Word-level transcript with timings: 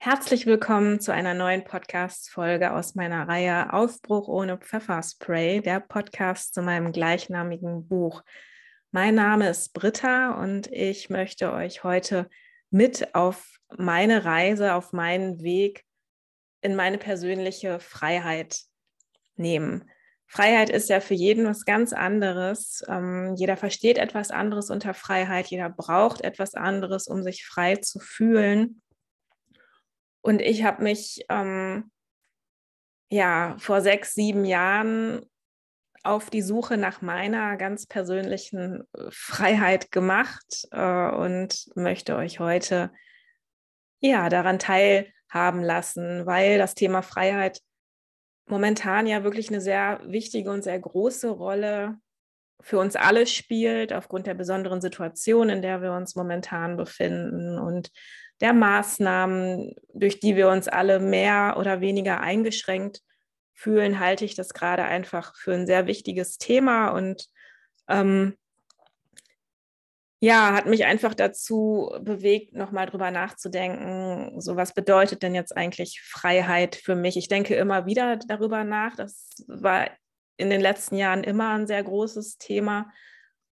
Herzlich 0.00 0.46
willkommen 0.46 1.00
zu 1.00 1.12
einer 1.12 1.34
neuen 1.34 1.64
Podcast-Folge 1.64 2.72
aus 2.72 2.94
meiner 2.94 3.26
Reihe 3.26 3.72
Aufbruch 3.72 4.28
ohne 4.28 4.56
Pfefferspray, 4.56 5.60
der 5.60 5.80
Podcast 5.80 6.54
zu 6.54 6.62
meinem 6.62 6.92
gleichnamigen 6.92 7.88
Buch. 7.88 8.22
Mein 8.92 9.16
Name 9.16 9.48
ist 9.48 9.72
Britta 9.72 10.40
und 10.40 10.68
ich 10.68 11.10
möchte 11.10 11.52
euch 11.52 11.82
heute 11.82 12.30
mit 12.70 13.16
auf 13.16 13.58
meine 13.76 14.24
Reise, 14.24 14.74
auf 14.74 14.92
meinen 14.92 15.42
Weg 15.42 15.84
in 16.60 16.76
meine 16.76 16.98
persönliche 16.98 17.80
Freiheit 17.80 18.60
nehmen. 19.34 19.90
Freiheit 20.28 20.70
ist 20.70 20.88
ja 20.90 21.00
für 21.00 21.14
jeden 21.14 21.44
was 21.44 21.64
ganz 21.64 21.92
anderes. 21.92 22.84
Ähm, 22.86 23.34
jeder 23.36 23.56
versteht 23.56 23.98
etwas 23.98 24.30
anderes 24.30 24.70
unter 24.70 24.94
Freiheit, 24.94 25.48
jeder 25.48 25.70
braucht 25.70 26.20
etwas 26.20 26.54
anderes, 26.54 27.08
um 27.08 27.24
sich 27.24 27.44
frei 27.44 27.74
zu 27.74 27.98
fühlen. 27.98 28.80
Und 30.28 30.42
ich 30.42 30.62
habe 30.62 30.82
mich 30.82 31.24
ähm, 31.30 31.90
ja 33.10 33.56
vor 33.58 33.80
sechs, 33.80 34.12
sieben 34.12 34.44
Jahren 34.44 35.24
auf 36.02 36.28
die 36.28 36.42
Suche 36.42 36.76
nach 36.76 37.00
meiner 37.00 37.56
ganz 37.56 37.86
persönlichen 37.86 38.82
äh, 38.92 39.08
Freiheit 39.08 39.90
gemacht 39.90 40.68
äh, 40.70 41.08
und 41.12 41.74
möchte 41.76 42.14
euch 42.14 42.40
heute 42.40 42.92
ja 44.00 44.28
daran 44.28 44.58
teilhaben 44.58 45.62
lassen, 45.62 46.26
weil 46.26 46.58
das 46.58 46.74
Thema 46.74 47.00
Freiheit 47.00 47.62
momentan 48.50 49.06
ja 49.06 49.24
wirklich 49.24 49.48
eine 49.48 49.62
sehr 49.62 50.02
wichtige 50.04 50.50
und 50.50 50.62
sehr 50.62 50.78
große 50.78 51.30
Rolle 51.30 51.96
für 52.60 52.78
uns 52.78 52.96
alle 52.96 53.26
spielt, 53.26 53.94
aufgrund 53.94 54.26
der 54.26 54.34
besonderen 54.34 54.82
Situation, 54.82 55.48
in 55.48 55.62
der 55.62 55.80
wir 55.80 55.92
uns 55.92 56.16
momentan 56.16 56.76
befinden. 56.76 57.58
Und 57.58 57.90
der 58.40 58.52
Maßnahmen, 58.52 59.74
durch 59.92 60.20
die 60.20 60.36
wir 60.36 60.48
uns 60.48 60.68
alle 60.68 61.00
mehr 61.00 61.56
oder 61.58 61.80
weniger 61.80 62.20
eingeschränkt 62.20 63.02
fühlen, 63.52 63.98
halte 63.98 64.24
ich 64.24 64.34
das 64.34 64.54
gerade 64.54 64.84
einfach 64.84 65.34
für 65.36 65.52
ein 65.52 65.66
sehr 65.66 65.86
wichtiges 65.86 66.38
Thema 66.38 66.90
und 66.90 67.26
ähm, 67.88 68.36
ja, 70.20 70.52
hat 70.52 70.66
mich 70.66 70.84
einfach 70.84 71.14
dazu 71.14 71.92
bewegt, 72.00 72.52
nochmal 72.52 72.86
drüber 72.86 73.10
nachzudenken, 73.10 74.40
so 74.40 74.56
was 74.56 74.74
bedeutet 74.74 75.22
denn 75.22 75.34
jetzt 75.34 75.56
eigentlich 75.56 76.00
Freiheit 76.02 76.74
für 76.74 76.96
mich? 76.96 77.16
Ich 77.16 77.28
denke 77.28 77.54
immer 77.54 77.86
wieder 77.86 78.16
darüber 78.16 78.64
nach. 78.64 78.96
Das 78.96 79.30
war 79.46 79.88
in 80.36 80.50
den 80.50 80.60
letzten 80.60 80.96
Jahren 80.96 81.22
immer 81.22 81.54
ein 81.54 81.68
sehr 81.68 81.82
großes 81.84 82.38
Thema 82.38 82.90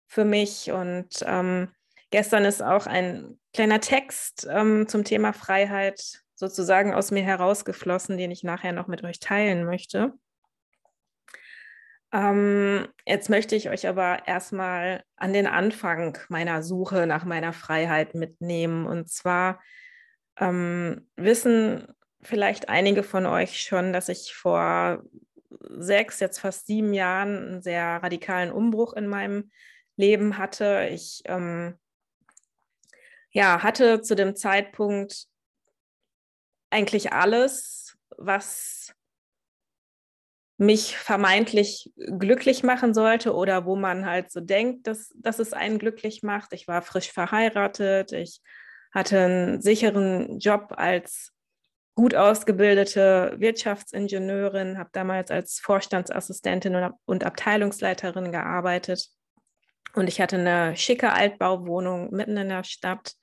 für 0.06 0.24
mich 0.24 0.70
und 0.70 1.08
ähm, 1.24 1.70
Gestern 2.10 2.44
ist 2.44 2.62
auch 2.62 2.86
ein 2.86 3.38
kleiner 3.52 3.80
Text 3.80 4.46
ähm, 4.50 4.88
zum 4.88 5.04
Thema 5.04 5.32
Freiheit 5.32 6.22
sozusagen 6.34 6.94
aus 6.94 7.10
mir 7.10 7.22
herausgeflossen, 7.22 8.16
den 8.18 8.30
ich 8.30 8.42
nachher 8.42 8.72
noch 8.72 8.88
mit 8.88 9.04
euch 9.04 9.20
teilen 9.20 9.64
möchte. 9.64 10.14
Ähm, 12.12 12.88
jetzt 13.06 13.30
möchte 13.30 13.54
ich 13.54 13.70
euch 13.70 13.86
aber 13.86 14.26
erstmal 14.26 15.04
an 15.16 15.32
den 15.32 15.46
Anfang 15.46 16.18
meiner 16.28 16.62
Suche 16.62 17.06
nach 17.06 17.24
meiner 17.24 17.52
Freiheit 17.52 18.14
mitnehmen. 18.14 18.86
Und 18.86 19.08
zwar 19.08 19.60
ähm, 20.36 21.08
wissen 21.16 21.86
vielleicht 22.22 22.68
einige 22.68 23.02
von 23.02 23.26
euch 23.26 23.60
schon, 23.60 23.92
dass 23.92 24.08
ich 24.08 24.34
vor 24.34 25.04
sechs, 25.68 26.20
jetzt 26.20 26.40
fast 26.40 26.66
sieben 26.66 26.94
Jahren 26.94 27.36
einen 27.36 27.62
sehr 27.62 28.02
radikalen 28.02 28.50
Umbruch 28.50 28.94
in 28.94 29.06
meinem 29.06 29.50
Leben 29.96 30.38
hatte. 30.38 30.88
Ich 30.90 31.22
ähm, 31.26 31.78
ja, 33.30 33.62
hatte 33.62 34.02
zu 34.02 34.16
dem 34.16 34.34
Zeitpunkt 34.36 35.26
eigentlich 36.70 37.12
alles, 37.12 37.96
was 38.16 38.92
mich 40.56 40.96
vermeintlich 40.98 41.90
glücklich 41.96 42.62
machen 42.62 42.92
sollte 42.92 43.34
oder 43.34 43.64
wo 43.64 43.76
man 43.76 44.04
halt 44.04 44.30
so 44.30 44.40
denkt, 44.40 44.86
dass, 44.86 45.10
dass 45.16 45.38
es 45.38 45.54
einen 45.54 45.78
glücklich 45.78 46.22
macht. 46.22 46.52
Ich 46.52 46.68
war 46.68 46.82
frisch 46.82 47.10
verheiratet, 47.10 48.12
ich 48.12 48.42
hatte 48.92 49.20
einen 49.20 49.62
sicheren 49.62 50.38
Job 50.38 50.74
als 50.76 51.32
gut 51.94 52.14
ausgebildete 52.14 53.36
Wirtschaftsingenieurin, 53.38 54.78
habe 54.78 54.90
damals 54.92 55.30
als 55.30 55.60
Vorstandsassistentin 55.60 56.92
und 57.06 57.24
Abteilungsleiterin 57.24 58.30
gearbeitet. 58.30 59.08
Und 59.94 60.08
ich 60.08 60.20
hatte 60.20 60.36
eine 60.36 60.76
schicke 60.76 61.12
Altbauwohnung 61.12 62.10
mitten 62.10 62.36
in 62.36 62.48
der 62.48 62.64
Stadt. 62.64 63.14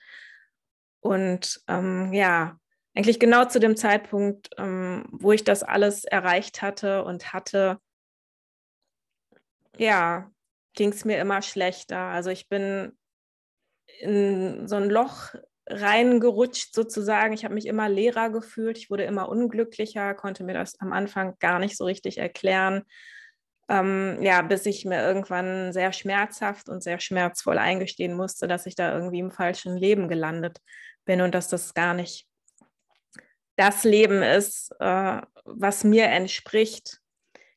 Und 1.07 1.61
ähm, 1.67 2.11
ja, 2.11 2.59
eigentlich 2.93 3.19
genau 3.19 3.45
zu 3.45 3.59
dem 3.59 3.77
Zeitpunkt, 3.77 4.49
ähm, 4.57 5.05
wo 5.11 5.31
ich 5.31 5.45
das 5.45 5.63
alles 5.63 6.03
erreicht 6.03 6.61
hatte 6.61 7.03
und 7.05 7.31
hatte, 7.31 7.79
ja, 9.77 10.29
ging 10.73 10.89
es 10.89 11.05
mir 11.05 11.19
immer 11.19 11.41
schlechter. 11.41 11.97
Also 11.97 12.29
ich 12.29 12.49
bin 12.49 12.91
in 13.99 14.67
so 14.67 14.75
ein 14.75 14.89
Loch 14.89 15.33
reingerutscht 15.67 16.73
sozusagen. 16.73 17.33
Ich 17.33 17.45
habe 17.45 17.53
mich 17.53 17.67
immer 17.67 17.87
leerer 17.87 18.29
gefühlt. 18.29 18.77
Ich 18.77 18.89
wurde 18.89 19.03
immer 19.03 19.29
unglücklicher, 19.29 20.13
konnte 20.13 20.43
mir 20.43 20.53
das 20.53 20.79
am 20.79 20.91
Anfang 20.91 21.35
gar 21.39 21.59
nicht 21.59 21.77
so 21.77 21.85
richtig 21.85 22.17
erklären 22.17 22.83
ähm, 23.69 24.21
ja, 24.21 24.41
bis 24.41 24.65
ich 24.65 24.85
mir 24.85 25.01
irgendwann 25.01 25.73
sehr 25.73 25.91
schmerzhaft 25.91 26.69
und 26.69 26.83
sehr 26.83 26.99
schmerzvoll 26.99 27.57
eingestehen 27.57 28.15
musste, 28.15 28.47
dass 28.47 28.65
ich 28.65 28.75
da 28.75 28.93
irgendwie 28.93 29.19
im 29.19 29.31
falschen 29.31 29.75
Leben 29.75 30.07
gelandet 30.07 30.59
bin 30.63 30.86
und 31.21 31.33
dass 31.33 31.47
das 31.47 31.73
gar 31.73 31.93
nicht 31.93 32.27
das 33.55 33.83
Leben 33.83 34.21
ist, 34.21 34.71
äh, 34.79 35.21
was 35.45 35.83
mir 35.83 36.05
entspricht. 36.05 36.99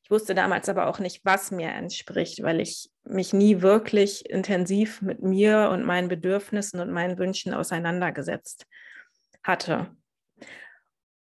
Ich 0.03 0.09
wusste 0.09 0.35
damals 0.35 0.67
aber 0.67 0.87
auch 0.87 0.99
nicht, 0.99 1.23
was 1.23 1.51
mir 1.51 1.69
entspricht, 1.69 2.41
weil 2.43 2.59
ich 2.59 2.89
mich 3.03 3.33
nie 3.33 3.61
wirklich 3.61 4.29
intensiv 4.29 5.01
mit 5.01 5.21
mir 5.21 5.69
und 5.71 5.85
meinen 5.85 6.09
Bedürfnissen 6.09 6.79
und 6.79 6.91
meinen 6.91 7.17
Wünschen 7.17 7.53
auseinandergesetzt 7.53 8.65
hatte. 9.43 9.95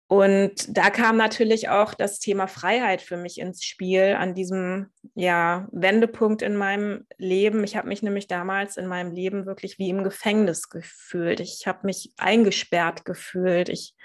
Und 0.09 0.77
da 0.77 0.89
kam 0.89 1.17
natürlich 1.17 1.67
auch 1.67 1.93
das 1.93 2.19
Thema 2.19 2.47
Freiheit 2.47 3.01
für 3.01 3.17
mich 3.17 3.39
ins 3.39 3.65
Spiel 3.65 4.15
an 4.17 4.33
diesem 4.35 4.87
ja, 5.15 5.67
Wendepunkt 5.73 6.41
in 6.41 6.55
meinem 6.55 7.05
Leben. 7.17 7.65
Ich 7.65 7.75
habe 7.75 7.89
mich 7.89 8.01
nämlich 8.01 8.27
damals 8.27 8.77
in 8.77 8.87
meinem 8.87 9.11
Leben 9.11 9.45
wirklich 9.45 9.79
wie 9.79 9.89
im 9.89 10.05
Gefängnis 10.05 10.69
gefühlt. 10.69 11.41
Ich 11.41 11.67
habe 11.67 11.79
mich 11.83 12.13
eingesperrt 12.17 13.03
gefühlt. 13.03 13.67
Ich 13.67 13.95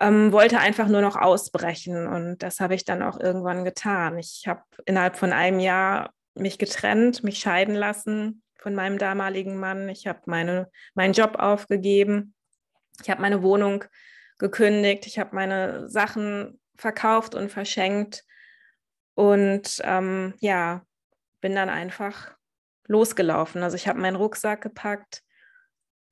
ähm, 0.00 0.32
wollte 0.32 0.58
einfach 0.58 0.88
nur 0.88 1.02
noch 1.02 1.16
ausbrechen 1.16 2.06
und 2.06 2.38
das 2.38 2.60
habe 2.60 2.74
ich 2.74 2.86
dann 2.86 3.02
auch 3.02 3.20
irgendwann 3.20 3.64
getan. 3.64 4.18
Ich 4.18 4.44
habe 4.46 4.62
innerhalb 4.86 5.16
von 5.16 5.34
einem 5.34 5.60
Jahr 5.60 6.14
mich 6.34 6.58
getrennt, 6.58 7.22
mich 7.22 7.38
scheiden 7.38 7.74
lassen 7.74 8.42
von 8.56 8.74
meinem 8.74 8.96
damaligen 8.96 9.58
Mann. 9.60 9.90
Ich 9.90 10.06
habe 10.06 10.20
meine, 10.24 10.70
meinen 10.94 11.12
Job 11.12 11.36
aufgegeben. 11.38 12.34
Ich 13.02 13.10
habe 13.10 13.20
meine 13.20 13.42
Wohnung 13.42 13.84
gekündigt, 14.38 15.06
ich 15.06 15.18
habe 15.18 15.34
meine 15.34 15.88
Sachen 15.88 16.60
verkauft 16.76 17.34
und 17.34 17.50
verschenkt 17.50 18.24
und 19.14 19.80
ähm, 19.84 20.34
ja, 20.40 20.84
bin 21.40 21.54
dann 21.54 21.68
einfach 21.68 22.34
losgelaufen. 22.86 23.62
Also 23.62 23.76
ich 23.76 23.88
habe 23.88 24.00
meinen 24.00 24.16
Rucksack 24.16 24.62
gepackt, 24.62 25.22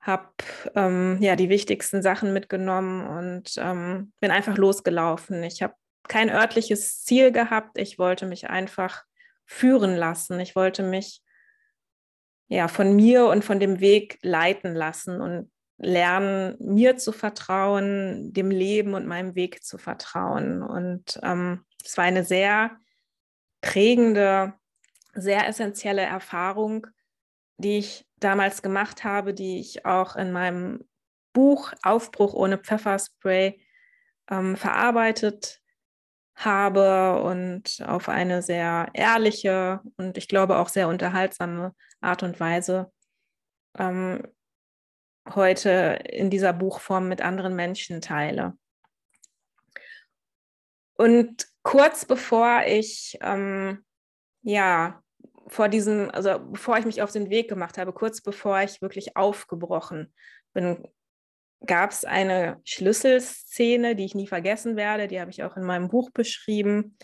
habe 0.00 0.28
ähm, 0.74 1.18
ja 1.20 1.36
die 1.36 1.48
wichtigsten 1.48 2.02
Sachen 2.02 2.32
mitgenommen 2.32 3.06
und 3.06 3.54
ähm, 3.56 4.12
bin 4.20 4.30
einfach 4.30 4.56
losgelaufen. 4.56 5.42
Ich 5.42 5.62
habe 5.62 5.74
kein 6.08 6.30
örtliches 6.30 7.04
Ziel 7.04 7.32
gehabt. 7.32 7.78
Ich 7.78 7.98
wollte 7.98 8.26
mich 8.26 8.50
einfach 8.50 9.04
führen 9.46 9.96
lassen. 9.96 10.40
Ich 10.40 10.56
wollte 10.56 10.82
mich 10.82 11.22
ja 12.48 12.68
von 12.68 12.94
mir 12.94 13.26
und 13.26 13.44
von 13.44 13.60
dem 13.60 13.80
Weg 13.80 14.18
leiten 14.22 14.74
lassen 14.74 15.20
und 15.20 15.50
lernen, 15.82 16.56
mir 16.60 16.96
zu 16.96 17.12
vertrauen, 17.12 18.32
dem 18.32 18.50
Leben 18.50 18.94
und 18.94 19.06
meinem 19.06 19.34
Weg 19.34 19.64
zu 19.64 19.78
vertrauen. 19.78 20.62
Und 20.62 21.18
ähm, 21.22 21.64
es 21.84 21.96
war 21.96 22.04
eine 22.04 22.24
sehr 22.24 22.76
prägende, 23.60 24.54
sehr 25.14 25.48
essentielle 25.48 26.02
Erfahrung, 26.02 26.86
die 27.58 27.78
ich 27.78 28.06
damals 28.16 28.62
gemacht 28.62 29.02
habe, 29.02 29.34
die 29.34 29.58
ich 29.58 29.84
auch 29.84 30.14
in 30.14 30.30
meinem 30.30 30.88
Buch 31.32 31.72
Aufbruch 31.82 32.32
ohne 32.32 32.58
Pfefferspray 32.58 33.60
ähm, 34.30 34.56
verarbeitet 34.56 35.60
habe 36.36 37.22
und 37.22 37.82
auf 37.86 38.08
eine 38.08 38.42
sehr 38.42 38.88
ehrliche 38.94 39.80
und 39.96 40.16
ich 40.16 40.28
glaube 40.28 40.58
auch 40.58 40.68
sehr 40.68 40.88
unterhaltsame 40.88 41.74
Art 42.00 42.22
und 42.22 42.38
Weise 42.40 42.90
ähm, 43.78 44.22
heute 45.28 45.98
in 46.08 46.30
dieser 46.30 46.52
Buchform 46.52 47.08
mit 47.08 47.20
anderen 47.20 47.54
Menschen 47.54 48.00
teile. 48.00 48.56
Und 50.96 51.46
kurz 51.62 52.04
bevor 52.04 52.62
ich, 52.66 53.18
ähm, 53.22 53.84
ja, 54.42 55.02
vor 55.48 55.68
diesem, 55.68 56.10
also 56.10 56.38
bevor 56.38 56.78
ich 56.78 56.84
mich 56.84 57.02
auf 57.02 57.12
den 57.12 57.30
Weg 57.30 57.48
gemacht 57.48 57.78
habe, 57.78 57.92
kurz 57.92 58.20
bevor 58.20 58.60
ich 58.62 58.80
wirklich 58.80 59.16
aufgebrochen 59.16 60.12
bin, 60.52 60.86
gab 61.66 61.90
es 61.90 62.04
eine 62.04 62.60
Schlüsselszene, 62.64 63.94
die 63.94 64.04
ich 64.04 64.14
nie 64.14 64.26
vergessen 64.26 64.76
werde. 64.76 65.08
Die 65.08 65.20
habe 65.20 65.30
ich 65.30 65.42
auch 65.42 65.56
in 65.56 65.64
meinem 65.64 65.88
Buch 65.88 66.10
beschrieben. 66.10 66.96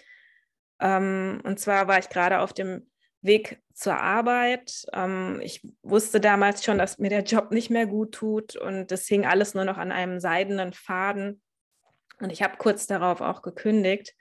Ähm, 0.80 1.40
und 1.44 1.60
zwar 1.60 1.88
war 1.88 1.98
ich 1.98 2.08
gerade 2.08 2.40
auf 2.40 2.52
dem 2.52 2.90
Weg 3.22 3.60
zur 3.74 3.96
Arbeit. 3.96 4.86
Ähm, 4.92 5.40
ich 5.42 5.66
wusste 5.82 6.20
damals 6.20 6.64
schon, 6.64 6.78
dass 6.78 6.98
mir 6.98 7.10
der 7.10 7.22
Job 7.22 7.50
nicht 7.50 7.70
mehr 7.70 7.86
gut 7.86 8.12
tut 8.12 8.56
und 8.56 8.90
es 8.92 9.06
hing 9.06 9.26
alles 9.26 9.54
nur 9.54 9.64
noch 9.64 9.78
an 9.78 9.92
einem 9.92 10.20
seidenen 10.20 10.72
Faden. 10.72 11.40
Und 12.20 12.30
ich 12.30 12.42
habe 12.42 12.56
kurz 12.56 12.86
darauf 12.86 13.20
auch 13.20 13.42
gekündigt. 13.42 14.14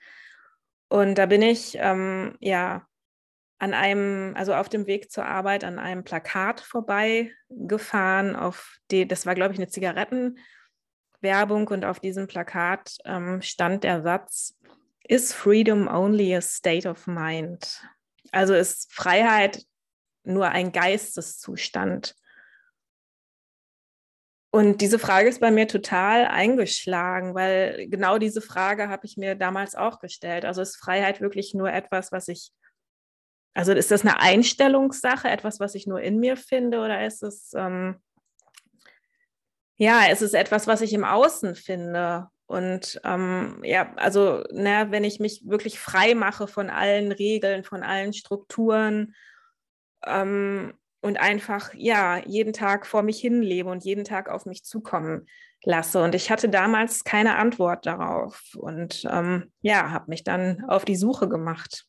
Und 0.88 1.16
da 1.16 1.26
bin 1.26 1.42
ich 1.42 1.76
ähm, 1.78 2.36
ja 2.40 2.86
an 3.58 3.74
einem, 3.74 4.34
also 4.36 4.54
auf 4.54 4.68
dem 4.68 4.86
Weg 4.86 5.10
zur 5.10 5.26
Arbeit 5.26 5.64
an 5.64 5.78
einem 5.78 6.04
Plakat 6.04 6.60
vorbeigefahren, 6.60 8.36
auf 8.36 8.78
die, 8.90 9.06
das 9.06 9.26
war, 9.26 9.34
glaube 9.34 9.52
ich, 9.52 9.58
eine 9.58 9.68
Zigarettenwerbung 9.68 11.66
und 11.68 11.84
auf 11.84 11.98
diesem 11.98 12.28
Plakat 12.28 12.96
ähm, 13.04 13.42
stand 13.42 13.84
der 13.84 14.02
Satz, 14.02 14.56
Is 15.10 15.32
freedom 15.32 15.88
only 15.88 16.34
a 16.34 16.40
state 16.40 16.88
of 16.88 17.06
mind? 17.06 17.82
Also 18.32 18.54
ist 18.54 18.92
Freiheit 18.92 19.64
nur 20.24 20.48
ein 20.48 20.72
Geisteszustand? 20.72 22.14
Und 24.50 24.80
diese 24.80 24.98
Frage 24.98 25.28
ist 25.28 25.40
bei 25.40 25.50
mir 25.50 25.68
total 25.68 26.26
eingeschlagen, 26.26 27.34
weil 27.34 27.86
genau 27.88 28.18
diese 28.18 28.40
Frage 28.40 28.88
habe 28.88 29.04
ich 29.04 29.16
mir 29.16 29.34
damals 29.34 29.74
auch 29.74 30.00
gestellt. 30.00 30.44
Also 30.44 30.62
ist 30.62 30.76
Freiheit 30.76 31.20
wirklich 31.20 31.52
nur 31.54 31.70
etwas, 31.70 32.12
was 32.12 32.28
ich 32.28 32.50
also 33.58 33.72
ist 33.72 33.90
das 33.90 34.02
eine 34.02 34.20
Einstellungssache, 34.20 35.26
etwas, 35.28 35.58
was 35.58 35.74
ich 35.74 35.88
nur 35.88 36.00
in 36.00 36.20
mir 36.20 36.36
finde, 36.36 36.78
oder 36.78 37.04
ist 37.04 37.24
es, 37.24 37.52
ähm, 37.54 38.00
ja, 39.78 40.06
ist 40.12 40.22
es 40.22 40.32
etwas, 40.32 40.68
was 40.68 40.80
ich 40.80 40.92
im 40.92 41.02
Außen 41.02 41.56
finde? 41.56 42.28
Und 42.48 42.98
ähm, 43.04 43.60
ja, 43.62 43.92
also, 43.96 44.42
ne, 44.50 44.86
wenn 44.88 45.04
ich 45.04 45.20
mich 45.20 45.42
wirklich 45.44 45.78
frei 45.78 46.14
mache 46.14 46.48
von 46.48 46.70
allen 46.70 47.12
Regeln, 47.12 47.62
von 47.62 47.82
allen 47.82 48.14
Strukturen 48.14 49.14
ähm, 50.06 50.72
und 51.02 51.20
einfach, 51.20 51.74
ja, 51.74 52.16
jeden 52.24 52.54
Tag 52.54 52.86
vor 52.86 53.02
mich 53.02 53.20
hinlebe 53.20 53.68
und 53.68 53.84
jeden 53.84 54.04
Tag 54.04 54.30
auf 54.30 54.46
mich 54.46 54.64
zukommen 54.64 55.26
lasse. 55.62 56.02
Und 56.02 56.14
ich 56.14 56.30
hatte 56.30 56.48
damals 56.48 57.04
keine 57.04 57.36
Antwort 57.36 57.84
darauf 57.84 58.42
und 58.56 59.06
ähm, 59.10 59.52
ja, 59.60 59.90
habe 59.90 60.06
mich 60.08 60.24
dann 60.24 60.64
auf 60.68 60.86
die 60.86 60.96
Suche 60.96 61.28
gemacht. 61.28 61.84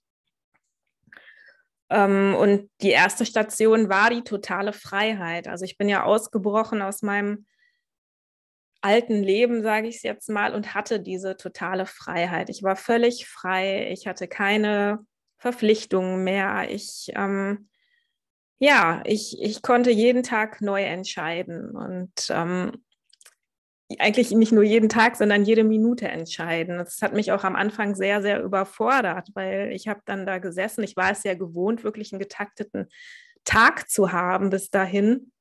Ähm, 1.89 2.35
und 2.37 2.69
die 2.81 2.91
erste 2.91 3.25
Station 3.25 3.87
war 3.87 4.09
die 4.09 4.23
totale 4.23 4.73
Freiheit. 4.73 5.47
Also 5.47 5.63
ich 5.63 5.77
bin 5.77 5.87
ja 5.87 6.03
ausgebrochen 6.03 6.81
aus 6.81 7.01
meinem 7.01 7.45
alten 8.81 9.21
Leben, 9.23 9.61
sage 9.61 9.87
ich 9.87 9.97
es 9.97 10.03
jetzt 10.03 10.29
mal, 10.29 10.53
und 10.53 10.73
hatte 10.73 10.99
diese 10.99 11.37
totale 11.37 11.85
Freiheit. 11.85 12.49
Ich 12.49 12.63
war 12.63 12.75
völlig 12.75 13.27
frei. 13.27 13.89
Ich 13.91 14.07
hatte 14.07 14.27
keine 14.27 14.99
Verpflichtungen 15.37 16.23
mehr. 16.23 16.67
Ich, 16.69 17.11
ähm, 17.15 17.69
ja, 18.59 19.01
ich, 19.05 19.41
ich 19.41 19.61
konnte 19.61 19.91
jeden 19.91 20.23
Tag 20.23 20.61
neu 20.61 20.83
entscheiden. 20.83 21.71
Und 21.71 22.11
ähm, 22.29 22.71
eigentlich 23.97 24.31
nicht 24.31 24.51
nur 24.51 24.63
jeden 24.63 24.89
Tag, 24.89 25.15
sondern 25.15 25.43
jede 25.43 25.63
Minute 25.63 26.07
entscheiden. 26.07 26.77
Das 26.77 27.01
hat 27.01 27.13
mich 27.13 27.31
auch 27.31 27.43
am 27.43 27.55
Anfang 27.55 27.95
sehr, 27.95 28.21
sehr 28.21 28.43
überfordert, 28.43 29.29
weil 29.33 29.71
ich 29.71 29.87
habe 29.87 30.01
dann 30.05 30.27
da 30.27 30.37
gesessen. 30.37 30.83
Ich 30.83 30.95
war 30.95 31.11
es 31.11 31.23
ja 31.23 31.33
gewohnt, 31.33 31.83
wirklich 31.83 32.13
einen 32.13 32.19
getakteten 32.19 32.87
Tag 33.45 33.89
zu 33.89 34.11
haben 34.11 34.51
bis 34.51 34.69
dahin. 34.69 35.31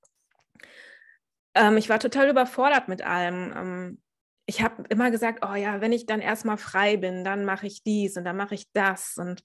Ähm, 1.58 1.76
ich 1.76 1.88
war 1.88 1.98
total 1.98 2.30
überfordert 2.30 2.88
mit 2.88 3.02
allem. 3.02 3.52
Ähm, 3.56 4.02
ich 4.46 4.62
habe 4.62 4.84
immer 4.88 5.10
gesagt, 5.10 5.44
oh 5.44 5.54
ja, 5.54 5.80
wenn 5.80 5.92
ich 5.92 6.06
dann 6.06 6.20
erstmal 6.20 6.56
frei 6.56 6.96
bin, 6.96 7.24
dann 7.24 7.44
mache 7.44 7.66
ich 7.66 7.82
dies 7.82 8.16
und 8.16 8.24
dann 8.24 8.36
mache 8.36 8.54
ich 8.54 8.64
das. 8.72 9.16
Und 9.18 9.42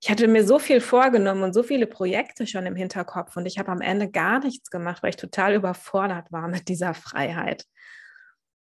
ich 0.00 0.10
hatte 0.10 0.28
mir 0.28 0.46
so 0.46 0.58
viel 0.58 0.80
vorgenommen 0.80 1.42
und 1.42 1.54
so 1.54 1.62
viele 1.64 1.86
Projekte 1.86 2.46
schon 2.46 2.66
im 2.66 2.76
Hinterkopf 2.76 3.36
und 3.36 3.46
ich 3.46 3.58
habe 3.58 3.72
am 3.72 3.80
Ende 3.80 4.08
gar 4.10 4.38
nichts 4.38 4.70
gemacht, 4.70 5.02
weil 5.02 5.10
ich 5.10 5.16
total 5.16 5.54
überfordert 5.54 6.30
war 6.30 6.46
mit 6.48 6.68
dieser 6.68 6.94
Freiheit. 6.94 7.64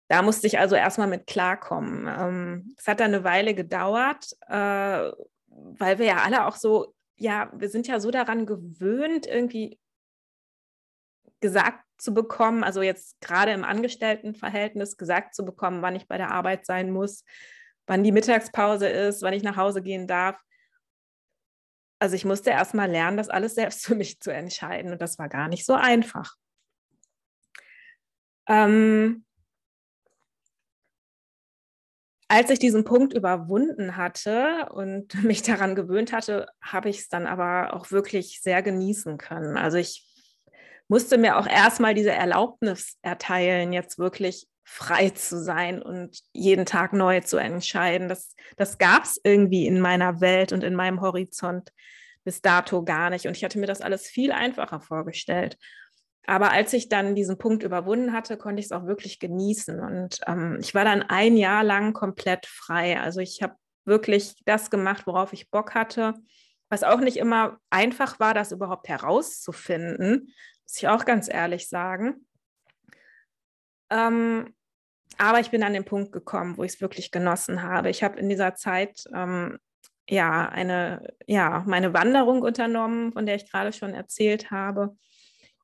Da 0.08 0.22
musste 0.22 0.48
ich 0.48 0.60
also 0.60 0.76
erstmal 0.76 1.08
mit 1.08 1.28
klarkommen. 1.28 2.08
Ähm, 2.08 2.76
es 2.78 2.88
hat 2.88 3.00
dann 3.00 3.14
eine 3.14 3.24
Weile 3.24 3.56
gedauert, 3.56 4.32
äh, 4.48 5.12
weil 5.48 5.98
wir 6.00 6.06
ja 6.06 6.18
alle 6.24 6.46
auch 6.46 6.56
so, 6.56 6.94
ja, 7.18 7.52
wir 7.54 7.70
sind 7.70 7.88
ja 7.88 8.00
so 8.00 8.12
daran 8.12 8.46
gewöhnt, 8.46 9.26
irgendwie 9.28 9.80
gesagt 11.42 11.85
zu 11.98 12.14
bekommen, 12.14 12.64
also 12.64 12.82
jetzt 12.82 13.20
gerade 13.22 13.52
im 13.52 13.64
Angestelltenverhältnis 13.64 14.98
gesagt 14.98 15.36
zu 15.36 15.46
bekommen, 15.46 15.82
wann 15.82 15.96
ich 15.96 16.08
bei 16.08 16.18
der 16.18 16.32
Arbeit 16.32 16.66
sein 16.66 16.92
muss, 16.92 17.24
wann 17.88 18.04
die 18.04 18.12
Mittagspause 18.12 18.88
ist, 18.88 19.22
wann 19.22 19.34
ich 19.34 19.44
nach 19.44 19.58
Hause 19.58 19.82
gehen 19.82 20.08
darf. 20.08 20.40
Also 22.00 22.16
ich 22.16 22.26
musste 22.26 22.50
erstmal 22.50 22.90
lernen, 22.90 23.18
das 23.18 23.30
alles 23.30 23.56
selbst 23.56 23.86
für 23.86 23.96
mich 23.96 24.20
zu 24.20 24.32
entscheiden 24.32 24.92
und 24.92 25.02
das 25.02 25.18
war 25.18 25.30
gar 25.30 25.48
nicht 25.48 25.66
so 25.66 25.74
einfach. 25.74 26.36
Ähm, 28.48 29.26
als 32.28 32.50
ich 32.50 32.60
diesen 32.60 32.84
Punkt 32.84 33.14
überwunden 33.14 33.98
hatte 33.98 34.70
und 34.72 35.14
mich 35.24 35.42
daran 35.42 35.76
gewöhnt 35.76 36.12
hatte, 36.12 36.48
habe 36.62 36.90
ich 36.90 37.00
es 37.00 37.10
dann 37.10 37.28
aber 37.28 37.74
auch 37.74 37.92
wirklich 37.92 38.42
sehr 38.42 38.62
genießen 38.62 39.18
können. 39.18 39.58
Also 39.58 39.78
ich 39.78 40.06
musste 40.88 41.18
mir 41.18 41.38
auch 41.38 41.48
erstmal 41.48 41.94
diese 41.94 42.12
Erlaubnis 42.12 42.98
erteilen, 43.02 43.74
jetzt 43.74 43.98
wirklich 43.98 44.48
frei 44.64 45.12
zu 45.12 45.42
sein 45.42 45.82
und 45.82 46.20
jeden 46.34 46.66
Tag 46.66 46.92
neu 46.94 47.22
zu 47.22 47.38
entscheiden. 47.38 48.10
Das, 48.10 48.36
das 48.58 48.78
gab 48.78 49.04
es 49.04 49.20
irgendwie 49.24 49.68
in 49.68 49.80
meiner 49.80 50.22
Welt 50.22 50.52
und 50.52 50.64
in 50.64 50.76
meinem 50.76 51.02
Horizont 51.02 51.72
bis 52.24 52.42
dato 52.42 52.84
gar 52.84 53.12
nicht. 53.12 53.28
Und 53.28 53.38
ich 53.38 53.44
hatte 53.44 53.60
mir 53.60 53.68
das 53.68 53.82
alles 53.82 54.08
viel 54.08 54.32
einfacher 54.32 54.82
vorgestellt. 54.82 55.58
Aber 56.26 56.52
als 56.52 56.74
ich 56.74 56.90
dann 56.90 57.14
diesen 57.14 57.38
Punkt 57.38 57.62
überwunden 57.62 58.12
hatte, 58.12 58.36
konnte 58.38 58.60
ich 58.60 58.66
es 58.66 58.72
auch 58.72 58.88
wirklich 58.88 59.20
genießen. 59.20 59.80
Und 59.80 60.20
ähm, 60.26 60.58
ich 60.60 60.74
war 60.74 60.84
dann 60.84 61.04
ein 61.04 61.38
Jahr 61.38 61.64
lang 61.64 61.94
komplett 61.94 62.48
frei. 62.48 63.00
Also 63.00 63.20
ich 63.20 63.44
habe 63.44 63.54
wirklich 63.86 64.34
das 64.46 64.72
gemacht, 64.72 65.06
worauf 65.06 65.34
ich 65.34 65.52
Bock 65.52 65.76
hatte. 65.76 66.16
Was 66.70 66.82
auch 66.82 67.00
nicht 67.00 67.18
immer 67.18 67.60
einfach 67.70 68.20
war, 68.20 68.34
das 68.34 68.52
überhaupt 68.52 68.88
herauszufinden, 68.90 70.34
muss 70.66 70.78
ich 70.78 70.88
auch 70.88 71.06
ganz 71.06 71.32
ehrlich 71.32 71.70
sagen. 71.70 72.26
Ähm, 73.90 74.54
aber 75.18 75.40
ich 75.40 75.52
bin 75.52 75.64
an 75.64 75.74
den 75.74 75.86
Punkt 75.86 76.12
gekommen, 76.12 76.58
wo 76.58 76.64
ich 76.64 76.74
es 76.74 76.82
wirklich 76.82 77.12
genossen 77.12 77.62
habe. 77.62 77.90
Ich 77.90 78.04
habe 78.04 78.20
in 78.20 78.30
dieser 78.30 78.56
Zeit 78.56 79.04
ähm, 79.14 79.58
ja 80.10 80.50
eine, 80.50 81.14
ja, 81.26 81.64
meine 81.66 81.94
Wanderung 81.94 82.42
unternommen, 82.42 83.14
von 83.14 83.26
der 83.26 83.36
ich 83.36 83.50
gerade 83.50 83.72
schon 83.72 83.94
erzählt 83.94 84.52
habe. 84.52 84.96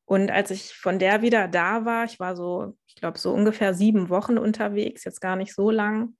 Und 0.05 0.31
als 0.31 0.51
ich 0.51 0.73
von 0.73 0.99
der 0.99 1.21
wieder 1.21 1.47
da 1.47 1.85
war, 1.85 2.05
ich 2.05 2.19
war 2.19 2.35
so, 2.35 2.77
ich 2.87 2.95
glaube, 2.95 3.17
so 3.17 3.33
ungefähr 3.33 3.73
sieben 3.73 4.09
Wochen 4.09 4.37
unterwegs, 4.37 5.03
jetzt 5.03 5.21
gar 5.21 5.35
nicht 5.35 5.53
so 5.53 5.69
lang, 5.69 6.15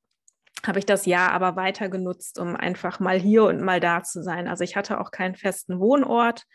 habe 0.65 0.79
ich 0.79 0.85
das 0.85 1.05
Jahr 1.05 1.31
aber 1.31 1.55
weiter 1.55 1.89
genutzt, 1.89 2.39
um 2.39 2.55
einfach 2.55 2.99
mal 2.99 3.19
hier 3.19 3.43
und 3.45 3.61
mal 3.61 3.79
da 3.79 4.03
zu 4.03 4.23
sein. 4.23 4.47
Also 4.47 4.63
ich 4.63 4.75
hatte 4.75 4.99
auch 4.99 5.11
keinen 5.11 5.35
festen 5.35 5.79
Wohnort. 5.79 6.45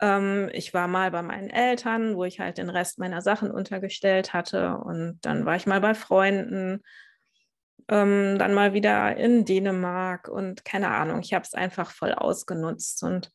Ähm, 0.00 0.50
ich 0.52 0.72
war 0.74 0.88
mal 0.88 1.10
bei 1.10 1.22
meinen 1.22 1.50
Eltern, 1.50 2.16
wo 2.16 2.24
ich 2.24 2.40
halt 2.40 2.58
den 2.58 2.70
Rest 2.70 2.98
meiner 2.98 3.22
Sachen 3.22 3.50
untergestellt 3.50 4.32
hatte. 4.32 4.78
Und 4.78 5.18
dann 5.22 5.44
war 5.44 5.56
ich 5.56 5.66
mal 5.66 5.80
bei 5.80 5.94
Freunden, 5.94 6.82
ähm, 7.88 8.38
dann 8.38 8.54
mal 8.54 8.72
wieder 8.72 9.16
in 9.16 9.44
Dänemark 9.44 10.28
und 10.28 10.64
keine 10.64 10.88
Ahnung. 10.88 11.20
Ich 11.20 11.34
habe 11.34 11.44
es 11.44 11.54
einfach 11.54 11.90
voll 11.90 12.12
ausgenutzt 12.12 13.02
und 13.02 13.30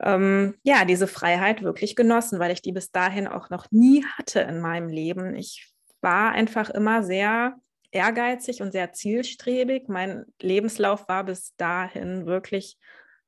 ähm, 0.00 0.56
ja, 0.62 0.84
diese 0.84 1.06
Freiheit 1.06 1.62
wirklich 1.62 1.94
genossen, 1.96 2.38
weil 2.38 2.52
ich 2.52 2.62
die 2.62 2.72
bis 2.72 2.90
dahin 2.90 3.26
auch 3.26 3.50
noch 3.50 3.70
nie 3.70 4.04
hatte 4.16 4.40
in 4.40 4.60
meinem 4.60 4.88
Leben. 4.88 5.34
Ich 5.34 5.70
war 6.00 6.32
einfach 6.32 6.70
immer 6.70 7.02
sehr 7.02 7.56
ehrgeizig 7.90 8.62
und 8.62 8.72
sehr 8.72 8.92
zielstrebig. 8.92 9.88
Mein 9.88 10.24
Lebenslauf 10.40 11.08
war 11.08 11.24
bis 11.24 11.54
dahin 11.56 12.26
wirklich 12.26 12.78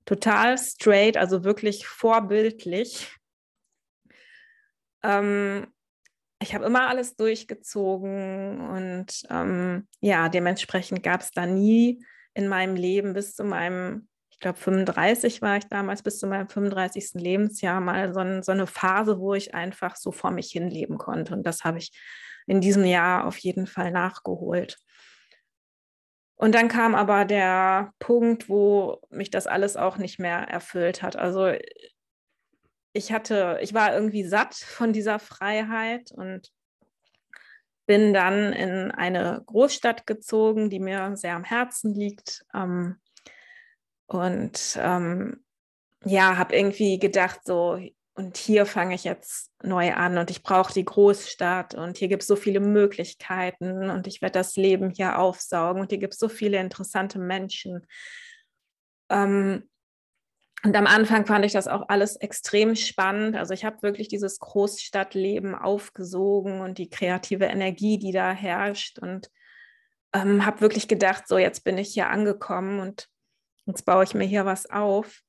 total 0.04 0.58
straight, 0.58 1.16
also 1.16 1.44
wirklich 1.44 1.86
vorbildlich. 1.86 3.14
Ähm, 5.02 5.66
ich 6.40 6.54
habe 6.54 6.64
immer 6.64 6.88
alles 6.88 7.16
durchgezogen 7.16 8.60
und 8.68 9.22
ähm, 9.30 9.86
ja, 10.00 10.28
dementsprechend 10.28 11.02
gab 11.02 11.20
es 11.20 11.30
da 11.30 11.46
nie 11.46 12.04
in 12.34 12.48
meinem 12.48 12.76
Leben 12.76 13.12
bis 13.12 13.34
zu 13.34 13.44
meinem 13.44 14.08
glaube 14.42 14.58
35 14.58 15.40
war 15.40 15.56
ich 15.56 15.64
damals 15.68 16.02
bis 16.02 16.18
zu 16.18 16.26
meinem 16.26 16.48
35. 16.48 17.14
Lebensjahr 17.14 17.80
mal 17.80 18.12
so, 18.12 18.20
ein, 18.20 18.42
so, 18.42 18.52
eine 18.52 18.66
Phase, 18.66 19.18
wo 19.18 19.32
ich 19.32 19.54
einfach 19.54 19.96
so 19.96 20.12
vor 20.12 20.30
mich 20.30 20.50
hin 20.50 20.68
leben 20.68 20.98
konnte. 20.98 21.32
Und 21.32 21.46
das 21.46 21.64
habe 21.64 21.78
ich 21.78 21.92
in 22.46 22.60
diesem 22.60 22.84
Jahr 22.84 23.26
auf 23.26 23.38
jeden 23.38 23.66
Fall 23.66 23.90
nachgeholt. 23.90 24.78
Und 26.42 26.56
dann 26.56 26.66
kam 26.66 26.96
aber 26.96 27.24
der 27.24 27.94
Punkt, 28.00 28.48
wo 28.48 29.00
mich 29.10 29.30
das 29.30 29.46
alles 29.46 29.76
auch 29.76 29.96
nicht 29.96 30.18
mehr 30.18 30.38
erfüllt 30.38 31.00
hat. 31.00 31.14
Also 31.14 31.52
ich 32.92 33.12
hatte, 33.12 33.60
ich 33.62 33.74
war 33.74 33.94
irgendwie 33.94 34.24
satt 34.24 34.56
von 34.56 34.92
dieser 34.92 35.20
Freiheit 35.20 36.10
und 36.10 36.50
bin 37.86 38.12
dann 38.12 38.52
in 38.52 38.90
eine 38.90 39.40
Großstadt 39.46 40.04
gezogen, 40.04 40.68
die 40.68 40.80
mir 40.80 41.16
sehr 41.16 41.36
am 41.36 41.44
Herzen 41.44 41.94
liegt. 41.94 42.44
Ähm, 42.52 42.96
und 44.06 44.76
ähm, 44.80 45.44
ja, 46.04 46.38
habe 46.38 46.56
irgendwie 46.56 46.98
gedacht, 46.98 47.44
so, 47.44 47.78
und 48.14 48.36
hier 48.36 48.66
fange 48.66 48.94
ich 48.94 49.04
jetzt 49.04 49.50
neu 49.62 49.94
an 49.94 50.18
und 50.18 50.30
ich 50.30 50.42
brauche 50.42 50.72
die 50.72 50.84
Großstadt 50.84 51.74
und 51.74 51.96
hier 51.96 52.08
gibt 52.08 52.22
es 52.22 52.28
so 52.28 52.36
viele 52.36 52.60
Möglichkeiten 52.60 53.88
und 53.88 54.06
ich 54.06 54.20
werde 54.20 54.38
das 54.38 54.56
Leben 54.56 54.90
hier 54.90 55.18
aufsaugen 55.18 55.80
und 55.80 55.90
hier 55.90 55.98
gibt 55.98 56.12
es 56.12 56.18
so 56.18 56.28
viele 56.28 56.58
interessante 56.58 57.18
Menschen. 57.18 57.86
Ähm, 59.08 59.68
und 60.64 60.76
am 60.76 60.86
Anfang 60.86 61.26
fand 61.26 61.44
ich 61.44 61.52
das 61.52 61.66
auch 61.66 61.88
alles 61.88 62.16
extrem 62.16 62.76
spannend. 62.76 63.34
Also 63.34 63.52
ich 63.52 63.64
habe 63.64 63.82
wirklich 63.82 64.08
dieses 64.08 64.38
Großstadtleben 64.38 65.54
aufgesogen 65.54 66.60
und 66.60 66.78
die 66.78 66.88
kreative 66.88 67.46
Energie, 67.46 67.98
die 67.98 68.12
da 68.12 68.30
herrscht 68.30 68.98
und 68.98 69.28
ähm, 70.12 70.44
habe 70.46 70.60
wirklich 70.60 70.86
gedacht, 70.86 71.26
so 71.26 71.38
jetzt 71.38 71.64
bin 71.64 71.78
ich 71.78 71.94
hier 71.94 72.10
angekommen 72.10 72.78
und 72.78 73.08
jetzt 73.66 73.84
baue 73.84 74.04
ich 74.04 74.14
mir 74.14 74.26
hier 74.26 74.44
was 74.44 74.70
auf. 74.70 75.22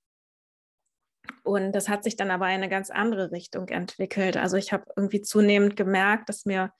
Und 1.43 1.71
das 1.73 1.89
hat 1.89 2.03
sich 2.03 2.15
dann 2.15 2.31
aber 2.31 2.47
in 2.47 2.53
eine 2.53 2.69
ganz 2.69 2.89
andere 2.89 3.31
Richtung 3.31 3.67
entwickelt. 3.69 4.37
Also 4.37 4.57
ich 4.57 4.73
habe 4.73 4.85
irgendwie 4.95 5.21
zunehmend 5.21 5.75
gemerkt, 5.75 6.29
dass 6.29 6.45
mir 6.45 6.71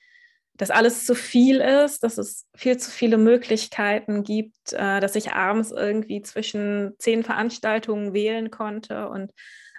das 0.56 0.70
alles 0.70 1.06
zu 1.06 1.16
viel 1.16 1.60
ist, 1.60 2.04
dass 2.04 2.18
es 2.18 2.48
viel 2.56 2.78
zu 2.78 2.92
viele 2.92 3.18
Möglichkeiten 3.18 4.24
gibt, 4.24 4.74
äh, 4.74 5.00
dass 5.00 5.16
ich 5.16 5.34
abends 5.34 5.72
irgendwie 5.72 6.22
zwischen 6.22 6.94
zehn 7.00 7.24
Veranstaltungen 7.24 8.14
wählen 8.14 8.52
konnte 8.52 9.10
und 9.10 9.32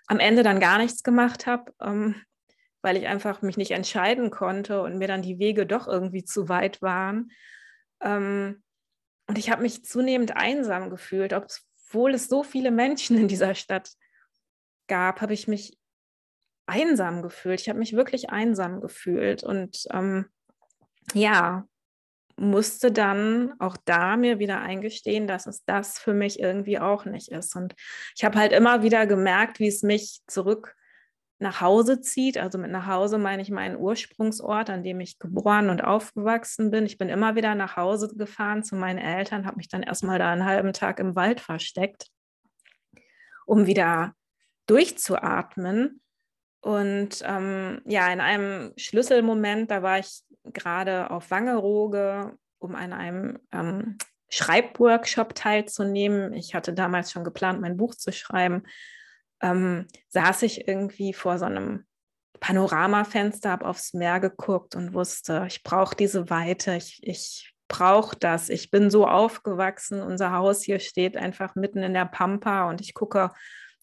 am 0.07 0.19
Ende 0.19 0.43
dann 0.43 0.61
gar 0.61 0.79
nichts 0.79 1.03
gemacht 1.03 1.47
habe, 1.47 1.73
ähm, 1.81 2.17
weil 2.83 2.97
ich 2.97 3.07
einfach 3.07 3.41
mich 3.41 3.57
nicht 3.57 3.71
entscheiden 3.71 4.31
konnte 4.31 4.83
und 4.83 4.99
mir 4.99 5.09
dann 5.09 5.23
die 5.23 5.39
Wege 5.39 5.65
doch 5.65 5.87
irgendwie 5.87 6.25
zu 6.25 6.49
weit 6.49 6.83
waren. 6.83 7.31
Ähm, 8.03 8.63
und 9.27 9.39
ich 9.39 9.51
habe 9.51 9.63
mich 9.63 9.85
zunehmend 9.85 10.37
einsam 10.37 10.91
gefühlt, 10.91 11.33
obwohl 11.33 12.15
es 12.15 12.29
so 12.29 12.43
viele 12.43 12.71
Menschen 12.71 13.17
in 13.17 13.29
dieser 13.29 13.55
Stadt 13.55 13.93
gab, 14.87 15.21
habe 15.21 15.35
ich 15.35 15.49
mich 15.49 15.79
einsam 16.67 17.23
gefühlt. 17.23 17.61
Ich 17.61 17.69
habe 17.69 17.79
mich 17.79 17.95
wirklich 17.95 18.31
einsam 18.31 18.81
gefühlt 18.81 19.43
und 19.43 19.87
ähm, 19.93 20.27
ja, 21.13 21.67
musste 22.37 22.91
dann 22.91 23.55
auch 23.61 23.77
da 23.85 24.17
mir 24.17 24.39
wieder 24.39 24.61
eingestehen, 24.61 25.27
dass 25.27 25.47
es 25.47 25.65
das 25.65 25.99
für 25.99 26.15
mich 26.15 26.41
irgendwie 26.41 26.79
auch 26.79 27.05
nicht 27.05 27.29
ist. 27.29 27.55
Und 27.55 27.75
ich 28.17 28.25
habe 28.25 28.39
halt 28.39 28.53
immer 28.53 28.83
wieder 28.83 29.07
gemerkt, 29.07 29.61
wie 29.61 29.69
es 29.69 29.83
mich 29.83 30.21
zurück 30.27 30.75
nach 31.39 31.61
Hause 31.61 32.01
zieht. 32.01 32.39
Also 32.39 32.59
mit 32.59 32.71
nach 32.71 32.87
Hause 32.87 33.19
meine 33.19 33.43
ich 33.43 33.51
meinen 33.51 33.77
Ursprungsort, 33.77 34.71
an 34.71 34.83
dem 34.83 35.01
ich 35.01 35.19
geboren 35.19 35.71
und 35.71 35.85
aufgewachsen 35.85 36.71
bin. 36.71 36.87
Ich 36.87 36.99
bin 36.99 37.09
immer 37.09 37.37
wieder 37.37 37.55
nach 37.55 37.77
Hause 37.77 38.13
gefahren 38.17 38.65
zu 38.65 38.75
meinen 38.77 38.99
Eltern, 38.99 39.47
habe 39.47 39.59
mich 39.59 39.69
dann 39.69 39.83
erstmal 39.83 40.19
da 40.19 40.33
einen 40.33 40.45
halben 40.45 40.73
Tag 40.73 40.99
im 40.99 41.15
Wald 41.15 41.41
versteckt, 41.41 42.09
um 43.47 43.67
wieder 43.67 44.15
durchzuatmen. 44.67 46.01
Und 46.61 47.23
ähm, 47.25 47.83
ja, 47.85 48.13
in 48.13 48.21
einem 48.21 48.73
Schlüsselmoment, 48.77 49.71
da 49.71 49.83
war 49.83 49.99
ich 49.99 50.23
gerade 50.45 51.11
auf 51.11 51.31
Wangerooge, 51.31 52.37
um 52.59 52.75
an 52.75 52.93
einem 52.93 53.39
ähm, 53.53 53.99
Schreibworkshop 54.31 55.35
teilzunehmen. 55.35 56.33
Ich 56.33 56.55
hatte 56.55 56.73
damals 56.73 57.13
schon 57.13 57.25
geplant, 57.25 57.61
mein 57.61 57.77
Buch 57.77 57.95
zu 57.95 58.13
schreiben. 58.13 58.63
Ähm, 59.43 59.87
saß 60.09 60.43
ich 60.43 60.67
irgendwie 60.67 61.13
vor 61.13 61.39
so 61.39 61.45
einem 61.45 61.85
Panoramafenster, 62.41 63.51
habe 63.51 63.67
aufs 63.67 63.95
Meer 63.95 64.21
geguckt 64.21 64.75
und 64.75 64.95
wusste, 64.95 65.45
ich 65.47 65.63
brauche 65.63 65.95
diese 65.95 66.31
Weite, 66.31 66.75
ich, 66.77 67.01
ich 67.03 67.55
brauche 67.69 68.17
das. 68.17 68.49
Ich 68.49 68.71
bin 68.71 68.91
so 68.91 69.07
aufgewachsen, 69.07 70.03
unser 70.03 70.33
Haus 70.33 70.63
hier 70.63 70.81
steht 70.81 71.17
einfach 71.17 71.55
mitten 71.55 71.83
in 71.83 71.95
der 71.95 72.07
Pampa 72.07 72.69
und 72.69 72.81
ich 72.81 72.95
gucke 72.95 73.31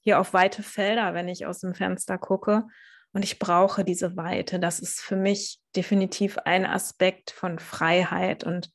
hier 0.01 0.19
auf 0.19 0.33
weite 0.33 0.63
Felder, 0.63 1.13
wenn 1.13 1.27
ich 1.27 1.45
aus 1.45 1.59
dem 1.59 1.73
Fenster 1.73 2.17
gucke. 2.17 2.65
Und 3.13 3.23
ich 3.23 3.39
brauche 3.39 3.83
diese 3.83 4.15
Weite. 4.15 4.59
Das 4.59 4.79
ist 4.79 5.01
für 5.01 5.15
mich 5.15 5.59
definitiv 5.75 6.37
ein 6.39 6.65
Aspekt 6.65 7.31
von 7.31 7.59
Freiheit. 7.59 8.43
Und 8.43 8.71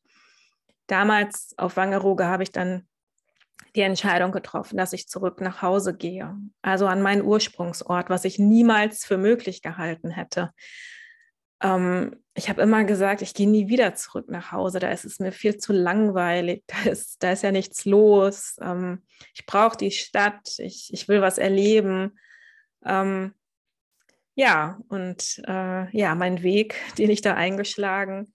damals 0.86 1.54
auf 1.56 1.76
Wangerooge 1.76 2.26
habe 2.26 2.42
ich 2.42 2.52
dann 2.52 2.86
die 3.74 3.82
Entscheidung 3.82 4.32
getroffen, 4.32 4.76
dass 4.76 4.92
ich 4.92 5.08
zurück 5.08 5.40
nach 5.40 5.62
Hause 5.62 5.94
gehe, 5.94 6.34
also 6.62 6.86
an 6.86 7.02
meinen 7.02 7.22
Ursprungsort, 7.22 8.08
was 8.08 8.24
ich 8.24 8.38
niemals 8.38 9.04
für 9.04 9.18
möglich 9.18 9.62
gehalten 9.62 10.10
hätte. 10.10 10.50
Ähm, 11.62 12.16
ich 12.34 12.48
habe 12.50 12.62
immer 12.62 12.84
gesagt, 12.84 13.22
ich 13.22 13.32
gehe 13.32 13.48
nie 13.48 13.68
wieder 13.68 13.94
zurück 13.94 14.28
nach 14.28 14.52
Hause, 14.52 14.78
da 14.78 14.90
ist 14.90 15.06
es 15.06 15.18
mir 15.20 15.32
viel 15.32 15.56
zu 15.56 15.72
langweilig, 15.72 16.64
da 16.66 16.90
ist, 16.90 17.22
da 17.22 17.32
ist 17.32 17.42
ja 17.42 17.50
nichts 17.50 17.84
los. 17.84 18.56
Ähm, 18.60 19.02
ich 19.34 19.46
brauche 19.46 19.76
die 19.76 19.90
Stadt, 19.90 20.58
ich, 20.58 20.92
ich 20.92 21.08
will 21.08 21.22
was 21.22 21.38
erleben. 21.38 22.18
Ähm, 22.84 23.34
ja, 24.34 24.78
und 24.88 25.40
äh, 25.46 25.96
ja, 25.96 26.14
mein 26.14 26.42
Weg, 26.42 26.76
den 26.98 27.10
ich 27.10 27.22
da 27.22 27.34
eingeschlagen 27.34 28.32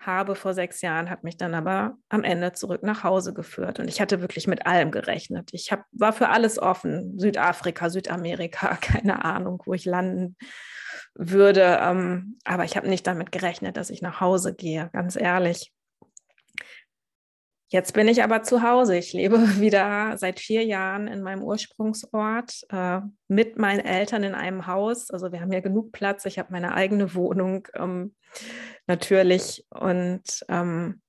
habe 0.00 0.34
vor 0.34 0.52
sechs 0.52 0.80
Jahren, 0.80 1.10
hat 1.10 1.22
mich 1.22 1.36
dann 1.36 1.54
aber 1.54 1.96
am 2.08 2.24
Ende 2.24 2.52
zurück 2.54 2.82
nach 2.82 3.04
Hause 3.04 3.32
geführt. 3.32 3.78
Und 3.78 3.86
ich 3.86 4.00
hatte 4.00 4.20
wirklich 4.20 4.48
mit 4.48 4.66
allem 4.66 4.90
gerechnet. 4.90 5.50
Ich 5.52 5.70
hab, 5.70 5.84
war 5.92 6.12
für 6.12 6.30
alles 6.30 6.58
offen. 6.58 7.20
Südafrika, 7.20 7.88
Südamerika, 7.88 8.76
keine 8.80 9.24
Ahnung, 9.24 9.62
wo 9.64 9.74
ich 9.74 9.84
landen 9.84 10.36
würde. 11.14 11.78
Ähm, 11.80 12.38
aber 12.44 12.64
ich 12.64 12.76
habe 12.76 12.88
nicht 12.88 13.06
damit 13.06 13.32
gerechnet, 13.32 13.76
dass 13.76 13.90
ich 13.90 14.02
nach 14.02 14.20
Hause 14.20 14.54
gehe, 14.54 14.90
ganz 14.92 15.16
ehrlich. 15.16 15.72
Jetzt 17.72 17.94
bin 17.94 18.06
ich 18.06 18.22
aber 18.22 18.42
zu 18.42 18.62
Hause. 18.62 18.98
Ich 18.98 19.14
lebe 19.14 19.38
wieder 19.60 20.18
seit 20.18 20.40
vier 20.40 20.62
Jahren 20.62 21.08
in 21.08 21.22
meinem 21.22 21.42
Ursprungsort 21.42 22.66
äh, 22.68 23.00
mit 23.28 23.58
meinen 23.58 23.80
Eltern 23.80 24.24
in 24.24 24.34
einem 24.34 24.66
Haus. 24.66 25.10
Also 25.10 25.32
wir 25.32 25.40
haben 25.40 25.52
ja 25.52 25.60
genug 25.60 25.90
Platz. 25.90 26.26
Ich 26.26 26.38
habe 26.38 26.52
meine 26.52 26.74
eigene 26.74 27.14
Wohnung 27.14 27.66
ähm, 27.74 28.14
natürlich 28.86 29.64
und 29.70 30.44
ähm, 30.48 31.00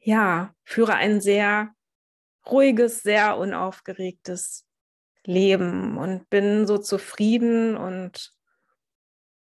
ja, 0.00 0.54
führe 0.64 0.94
ein 0.94 1.20
sehr 1.20 1.74
ruhiges, 2.50 3.02
sehr 3.02 3.36
unaufgeregtes 3.36 4.64
Leben 5.24 5.98
und 5.98 6.30
bin 6.30 6.66
so 6.66 6.78
zufrieden 6.78 7.76
und 7.76 8.32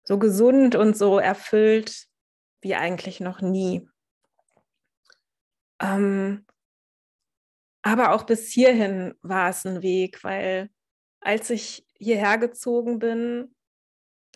so 0.05 0.19
gesund 0.19 0.75
und 0.77 0.97
so 0.97 1.19
erfüllt 1.19 2.07
wie 2.61 2.75
eigentlich 2.75 3.21
noch 3.21 3.41
nie. 3.41 3.89
Ähm, 5.81 6.47
aber 7.83 8.15
auch 8.15 8.25
bis 8.25 8.51
hierhin 8.51 9.15
war 9.21 9.51
es 9.51 9.67
ein 9.67 9.83
Weg, 9.83 10.25
weil 10.25 10.71
als 11.21 11.51
ich 11.51 11.87
hierher 11.99 12.39
gezogen 12.39 12.99
bin, 12.99 13.55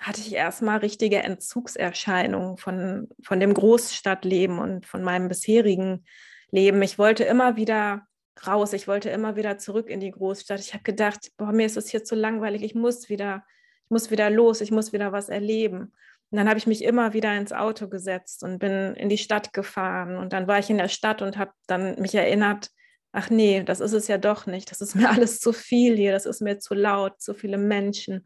hatte 0.00 0.20
ich 0.20 0.34
erstmal 0.34 0.78
richtige 0.78 1.22
Entzugserscheinungen 1.22 2.56
von, 2.56 3.08
von 3.22 3.40
dem 3.40 3.54
Großstadtleben 3.54 4.58
und 4.58 4.87
von 4.87 5.02
meinem 5.02 5.28
bisherigen 5.28 6.04
Leben. 6.50 6.82
Ich 6.82 6.98
wollte 6.98 7.25
immer 7.25 7.56
wieder 7.56 8.06
raus, 8.46 8.72
ich 8.72 8.87
wollte 8.87 9.10
immer 9.10 9.37
wieder 9.37 9.58
zurück 9.58 9.88
in 9.88 10.00
die 10.00 10.12
Großstadt. 10.12 10.60
Ich 10.60 10.72
habe 10.72 10.84
gedacht, 10.84 11.32
boah, 11.37 11.52
mir 11.52 11.66
ist 11.66 11.76
es 11.76 11.88
hier 11.88 12.04
zu 12.04 12.14
langweilig, 12.14 12.62
ich 12.62 12.75
muss 12.75 13.08
wieder 13.08 13.44
ich 13.88 13.90
muss 13.90 14.11
wieder 14.11 14.28
los, 14.28 14.61
ich 14.61 14.71
muss 14.71 14.92
wieder 14.92 15.12
was 15.12 15.30
erleben. 15.30 15.95
Und 16.30 16.37
dann 16.37 16.47
habe 16.47 16.59
ich 16.59 16.66
mich 16.66 16.85
immer 16.85 17.14
wieder 17.14 17.35
ins 17.38 17.54
Auto 17.54 17.88
gesetzt 17.88 18.42
und 18.42 18.59
bin 18.59 18.95
in 18.95 19.09
die 19.09 19.16
Stadt 19.16 19.54
gefahren. 19.54 20.18
Und 20.18 20.35
dann 20.35 20.47
war 20.47 20.59
ich 20.59 20.68
in 20.68 20.76
der 20.76 20.88
Stadt 20.88 21.23
und 21.23 21.38
habe 21.38 21.52
dann 21.66 21.99
mich 21.99 22.14
erinnert, 22.14 22.68
ach 23.12 23.30
nee, 23.30 23.62
das 23.62 23.80
ist 23.80 23.95
es 23.95 24.07
ja 24.09 24.18
doch 24.18 24.45
nicht. 24.45 24.71
Das 24.71 24.83
ist 24.83 24.95
mir 24.95 25.09
alles 25.09 25.40
zu 25.40 25.54
viel 25.54 25.97
hier, 25.97 26.12
das 26.12 26.26
ist 26.26 26.42
mir 26.42 26.59
zu 26.59 26.75
laut, 26.75 27.18
zu 27.18 27.33
viele 27.33 27.57
Menschen. 27.57 28.25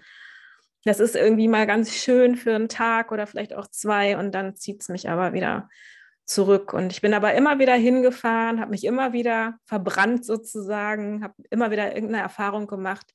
Das 0.84 0.98
ist 0.98 1.14
irgendwie 1.14 1.46
mal 1.46 1.68
ganz 1.68 1.94
schön 1.94 2.34
für 2.34 2.56
einen 2.56 2.68
Tag 2.68 3.12
oder 3.12 3.28
vielleicht 3.28 3.54
auch 3.54 3.68
zwei 3.68 4.18
und 4.18 4.32
dann 4.34 4.56
zieht 4.56 4.82
es 4.82 4.88
mich 4.88 5.08
aber 5.08 5.32
wieder 5.32 5.68
zurück. 6.24 6.72
Und 6.72 6.90
ich 6.90 7.02
bin 7.02 7.14
aber 7.14 7.34
immer 7.34 7.60
wieder 7.60 7.74
hingefahren, 7.74 8.60
habe 8.60 8.72
mich 8.72 8.82
immer 8.82 9.12
wieder 9.12 9.58
verbrannt 9.64 10.24
sozusagen, 10.24 11.22
habe 11.22 11.34
immer 11.50 11.70
wieder 11.70 11.94
irgendeine 11.94 12.24
Erfahrung 12.24 12.66
gemacht, 12.66 13.06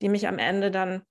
die 0.00 0.08
mich 0.08 0.26
am 0.26 0.38
Ende 0.38 0.70
dann 0.70 1.02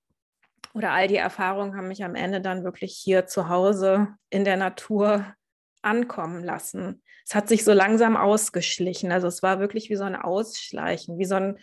oder 0.74 0.92
all 0.92 1.08
die 1.08 1.18
Erfahrungen 1.18 1.76
haben 1.76 1.88
mich 1.88 2.04
am 2.04 2.16
Ende 2.16 2.42
dann 2.42 2.64
wirklich 2.64 2.96
hier 2.96 3.28
zu 3.28 3.48
Hause 3.48 4.10
in 4.30 4.44
der 4.44 4.58
Natur 4.58 5.34
ankommen 5.82 6.44
lassen. 6.44 7.04
Es 7.26 7.36
hat 7.36 7.48
sich 7.48 7.64
so 7.64 7.74
langsam 7.74 8.18
ausgeschlichen. 8.18 9.12
Also 9.12 9.28
es 9.28 9.44
war 9.44 9.60
wirklich 9.60 9.90
wie 9.90 9.96
so 9.96 10.04
ein 10.04 10.16
Ausschleichen, 10.16 11.20
wie 11.20 11.26
so 11.26 11.36
ein 11.36 11.60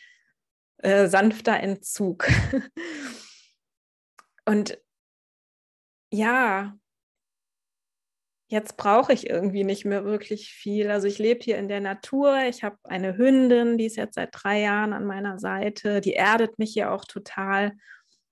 äh, 0.78 1.08
sanfter 1.08 1.58
Entzug. 1.58 2.28
Und 4.46 4.78
ja, 6.12 6.76
jetzt 8.48 8.76
brauche 8.76 9.12
ich 9.12 9.28
irgendwie 9.28 9.64
nicht 9.64 9.84
mehr 9.84 10.04
wirklich 10.04 10.52
viel. 10.52 10.90
Also 10.90 11.06
ich 11.06 11.18
lebe 11.18 11.40
hier 11.42 11.56
in 11.58 11.68
der 11.68 11.80
Natur. 11.80 12.42
Ich 12.48 12.64
habe 12.64 12.76
eine 12.84 13.16
Hündin, 13.16 13.78
die 13.78 13.86
ist 13.86 13.96
jetzt 13.96 14.14
seit 14.14 14.30
drei 14.32 14.60
Jahren 14.60 14.92
an 14.92 15.04
meiner 15.04 15.38
Seite. 15.38 16.00
Die 16.00 16.14
erdet 16.14 16.58
mich 16.58 16.72
hier 16.72 16.90
auch 16.90 17.04
total. 17.04 17.72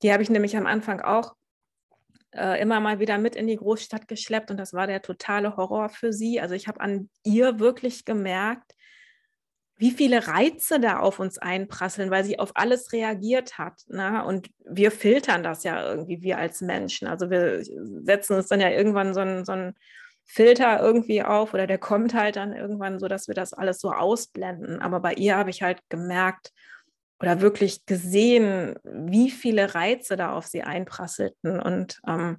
Die 0.02 0.12
habe 0.12 0.22
ich 0.22 0.30
nämlich 0.30 0.56
am 0.56 0.66
Anfang 0.66 1.00
auch 1.00 1.34
äh, 2.32 2.60
immer 2.60 2.80
mal 2.80 3.00
wieder 3.00 3.18
mit 3.18 3.36
in 3.36 3.46
die 3.46 3.56
Großstadt 3.56 4.08
geschleppt 4.08 4.50
und 4.50 4.58
das 4.58 4.72
war 4.74 4.86
der 4.86 5.02
totale 5.02 5.56
Horror 5.56 5.88
für 5.88 6.12
sie. 6.12 6.40
Also 6.40 6.54
ich 6.54 6.68
habe 6.68 6.80
an 6.80 7.08
ihr 7.24 7.58
wirklich 7.58 8.04
gemerkt, 8.04 8.74
wie 9.78 9.92
viele 9.92 10.26
Reize 10.26 10.80
da 10.80 10.98
auf 10.98 11.20
uns 11.20 11.38
einprasseln, 11.38 12.10
weil 12.10 12.24
sie 12.24 12.38
auf 12.40 12.50
alles 12.54 12.92
reagiert 12.92 13.58
hat. 13.58 13.84
Ne? 13.88 14.24
Und 14.24 14.50
wir 14.64 14.90
filtern 14.90 15.44
das 15.44 15.62
ja 15.62 15.88
irgendwie, 15.88 16.20
wir 16.20 16.38
als 16.38 16.60
Menschen. 16.60 17.06
Also 17.06 17.30
wir 17.30 17.62
setzen 18.04 18.34
uns 18.34 18.48
dann 18.48 18.60
ja 18.60 18.70
irgendwann 18.70 19.14
so 19.14 19.20
ein, 19.20 19.44
so 19.44 19.52
ein 19.52 19.74
Filter 20.24 20.80
irgendwie 20.80 21.22
auf 21.22 21.54
oder 21.54 21.68
der 21.68 21.78
kommt 21.78 22.12
halt 22.12 22.36
dann 22.36 22.52
irgendwann 22.52 22.98
so, 22.98 23.06
dass 23.06 23.28
wir 23.28 23.34
das 23.34 23.54
alles 23.54 23.80
so 23.80 23.92
ausblenden. 23.92 24.80
Aber 24.82 24.98
bei 25.00 25.14
ihr 25.14 25.36
habe 25.36 25.50
ich 25.50 25.62
halt 25.62 25.80
gemerkt 25.88 26.52
oder 27.20 27.40
wirklich 27.40 27.84
gesehen, 27.86 28.76
wie 28.84 29.30
viele 29.30 29.74
Reize 29.74 30.16
da 30.16 30.32
auf 30.32 30.46
sie 30.46 30.62
einprasselten. 30.62 31.60
Und 31.60 32.00
ähm, 32.06 32.38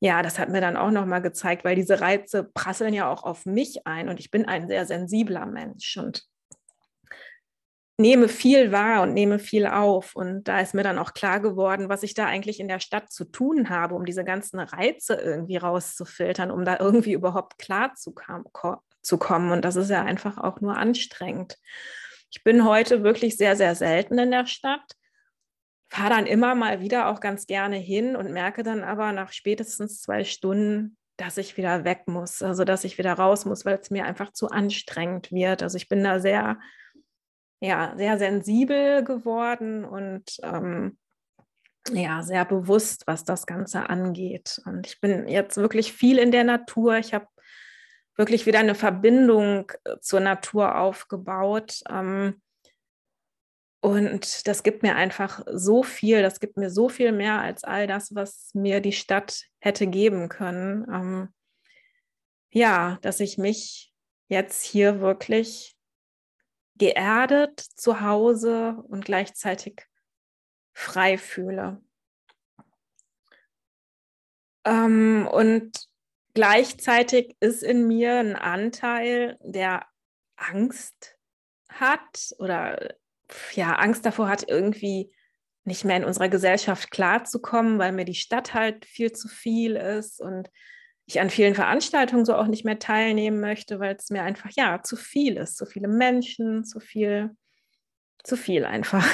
ja, 0.00 0.22
das 0.22 0.38
hat 0.38 0.50
mir 0.50 0.60
dann 0.60 0.76
auch 0.76 0.90
nochmal 0.90 1.22
gezeigt, 1.22 1.64
weil 1.64 1.74
diese 1.74 2.00
Reize 2.00 2.44
prasseln 2.44 2.94
ja 2.94 3.10
auch 3.10 3.24
auf 3.24 3.46
mich 3.46 3.86
ein 3.86 4.08
und 4.08 4.20
ich 4.20 4.30
bin 4.30 4.46
ein 4.46 4.68
sehr 4.68 4.86
sensibler 4.86 5.46
Mensch. 5.46 5.96
Und 5.96 6.28
nehme 8.00 8.28
viel 8.28 8.70
wahr 8.70 9.02
und 9.02 9.12
nehme 9.12 9.38
viel 9.38 9.66
auf. 9.66 10.14
Und 10.14 10.44
da 10.44 10.60
ist 10.60 10.72
mir 10.72 10.84
dann 10.84 10.98
auch 10.98 11.14
klar 11.14 11.40
geworden, 11.40 11.88
was 11.88 12.04
ich 12.04 12.14
da 12.14 12.26
eigentlich 12.26 12.60
in 12.60 12.68
der 12.68 12.80
Stadt 12.80 13.10
zu 13.10 13.24
tun 13.24 13.70
habe, 13.70 13.96
um 13.96 14.04
diese 14.04 14.24
ganzen 14.24 14.60
Reize 14.60 15.14
irgendwie 15.14 15.56
rauszufiltern, 15.56 16.52
um 16.52 16.64
da 16.64 16.78
irgendwie 16.78 17.12
überhaupt 17.12 17.58
klar 17.58 17.94
zu, 17.94 18.14
zu 19.02 19.18
kommen. 19.18 19.50
Und 19.50 19.64
das 19.64 19.74
ist 19.74 19.90
ja 19.90 20.04
einfach 20.04 20.38
auch 20.38 20.60
nur 20.60 20.76
anstrengend. 20.76 21.56
Ich 22.30 22.44
bin 22.44 22.64
heute 22.64 23.02
wirklich 23.02 23.36
sehr, 23.36 23.56
sehr 23.56 23.74
selten 23.74 24.18
in 24.18 24.30
der 24.30 24.46
Stadt, 24.46 24.92
fahre 25.90 26.10
dann 26.10 26.26
immer 26.26 26.54
mal 26.54 26.80
wieder 26.80 27.08
auch 27.08 27.20
ganz 27.20 27.46
gerne 27.46 27.76
hin 27.76 28.16
und 28.16 28.32
merke 28.32 28.62
dann 28.62 28.84
aber 28.84 29.12
nach 29.12 29.32
spätestens 29.32 30.00
zwei 30.02 30.24
Stunden, 30.24 30.96
dass 31.16 31.36
ich 31.38 31.56
wieder 31.56 31.84
weg 31.84 32.02
muss, 32.06 32.42
also 32.42 32.64
dass 32.64 32.84
ich 32.84 32.98
wieder 32.98 33.14
raus 33.14 33.44
muss, 33.44 33.64
weil 33.64 33.78
es 33.78 33.90
mir 33.90 34.04
einfach 34.04 34.32
zu 34.32 34.48
anstrengend 34.48 35.32
wird. 35.32 35.62
Also 35.62 35.76
ich 35.76 35.88
bin 35.88 36.04
da 36.04 36.20
sehr 36.20 36.58
ja, 37.60 37.94
sehr 37.96 38.18
sensibel 38.18 39.04
geworden 39.04 39.84
und 39.84 40.36
ähm, 40.42 40.96
ja, 41.90 42.22
sehr 42.22 42.44
bewusst, 42.44 43.04
was 43.06 43.24
das 43.24 43.46
Ganze 43.46 43.88
angeht. 43.88 44.60
Und 44.66 44.86
ich 44.86 45.00
bin 45.00 45.26
jetzt 45.26 45.56
wirklich 45.56 45.92
viel 45.92 46.18
in 46.18 46.30
der 46.30 46.44
Natur. 46.44 46.98
Ich 46.98 47.14
habe 47.14 47.26
wirklich 48.18 48.44
wieder 48.46 48.58
eine 48.58 48.74
Verbindung 48.74 49.72
äh, 49.84 49.98
zur 50.00 50.20
Natur 50.20 50.76
aufgebaut. 50.76 51.80
Ähm, 51.88 52.42
und 53.80 54.48
das 54.48 54.64
gibt 54.64 54.82
mir 54.82 54.96
einfach 54.96 55.44
so 55.50 55.84
viel, 55.84 56.20
das 56.20 56.40
gibt 56.40 56.56
mir 56.56 56.68
so 56.68 56.88
viel 56.88 57.12
mehr 57.12 57.40
als 57.40 57.62
all 57.62 57.86
das, 57.86 58.14
was 58.14 58.52
mir 58.52 58.80
die 58.80 58.92
Stadt 58.92 59.44
hätte 59.60 59.86
geben 59.86 60.28
können. 60.28 60.84
Ähm, 60.92 61.34
ja, 62.50 62.98
dass 63.02 63.20
ich 63.20 63.38
mich 63.38 63.94
jetzt 64.28 64.64
hier 64.64 65.00
wirklich 65.00 65.76
geerdet 66.74 67.60
zu 67.60 68.00
Hause 68.00 68.82
und 68.88 69.04
gleichzeitig 69.04 69.86
frei 70.72 71.16
fühle. 71.18 71.80
Ähm, 74.64 75.28
und 75.30 75.87
gleichzeitig 76.38 77.36
ist 77.40 77.64
in 77.64 77.88
mir 77.88 78.20
ein 78.20 78.36
Anteil, 78.36 79.36
der 79.40 79.86
Angst 80.36 81.16
hat 81.68 82.32
oder 82.38 82.94
ja, 83.54 83.74
Angst 83.74 84.06
davor 84.06 84.28
hat, 84.28 84.48
irgendwie 84.48 85.12
nicht 85.64 85.84
mehr 85.84 85.96
in 85.96 86.04
unserer 86.04 86.28
Gesellschaft 86.28 86.92
klarzukommen, 86.92 87.80
weil 87.80 87.90
mir 87.90 88.04
die 88.04 88.14
Stadt 88.14 88.54
halt 88.54 88.84
viel 88.84 89.10
zu 89.10 89.26
viel 89.26 89.74
ist 89.74 90.20
und 90.20 90.48
ich 91.06 91.18
an 91.20 91.28
vielen 91.28 91.56
Veranstaltungen 91.56 92.24
so 92.24 92.36
auch 92.36 92.46
nicht 92.46 92.64
mehr 92.64 92.78
teilnehmen 92.78 93.40
möchte, 93.40 93.80
weil 93.80 93.96
es 93.96 94.10
mir 94.10 94.22
einfach 94.22 94.50
ja 94.52 94.80
zu 94.80 94.94
viel 94.94 95.38
ist, 95.38 95.56
zu 95.56 95.66
viele 95.66 95.88
Menschen, 95.88 96.62
zu 96.62 96.78
viel, 96.78 97.36
zu 98.22 98.36
viel 98.36 98.64
einfach. 98.64 99.04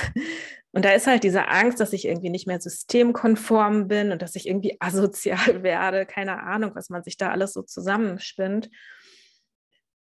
Und 0.74 0.84
da 0.84 0.90
ist 0.90 1.06
halt 1.06 1.22
diese 1.22 1.46
Angst, 1.46 1.78
dass 1.78 1.92
ich 1.92 2.04
irgendwie 2.04 2.30
nicht 2.30 2.48
mehr 2.48 2.60
systemkonform 2.60 3.86
bin 3.86 4.10
und 4.10 4.22
dass 4.22 4.34
ich 4.34 4.48
irgendwie 4.48 4.76
asozial 4.80 5.62
werde. 5.62 6.04
Keine 6.04 6.42
Ahnung, 6.42 6.72
was 6.74 6.90
man 6.90 7.04
sich 7.04 7.16
da 7.16 7.30
alles 7.30 7.52
so 7.52 7.62
zusammenspinnt. 7.62 8.68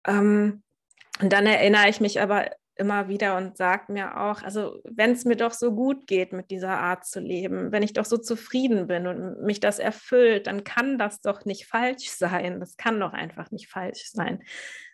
Ähm, 0.08 0.64
und 1.20 1.34
dann 1.34 1.46
erinnere 1.46 1.90
ich 1.90 2.00
mich 2.00 2.22
aber 2.22 2.52
immer 2.78 3.10
wieder 3.10 3.36
und 3.36 3.58
sagt 3.58 3.90
mir 3.90 4.18
auch, 4.18 4.42
also 4.44 4.82
wenn 4.86 5.12
es 5.12 5.26
mir 5.26 5.36
doch 5.36 5.52
so 5.52 5.76
gut 5.76 6.08
geht 6.08 6.32
mit 6.32 6.50
dieser 6.50 6.80
Art 6.80 7.06
zu 7.06 7.20
leben, 7.20 7.74
wenn 7.74 7.84
ich 7.84 7.92
doch 7.92 8.06
so 8.06 8.18
zufrieden 8.18 8.88
bin 8.88 9.08
und 9.08 9.44
mich 9.44 9.60
das 9.60 9.78
erfüllt, 9.78 10.48
dann 10.48 10.64
kann 10.64 10.98
das 10.98 11.20
doch 11.20 11.44
nicht 11.44 11.68
falsch 11.68 12.10
sein. 12.18 12.62
Das 12.62 12.78
kann 12.78 12.98
doch 12.98 13.12
einfach 13.12 13.52
nicht 13.52 13.70
falsch 13.70 14.10
sein. 14.12 14.42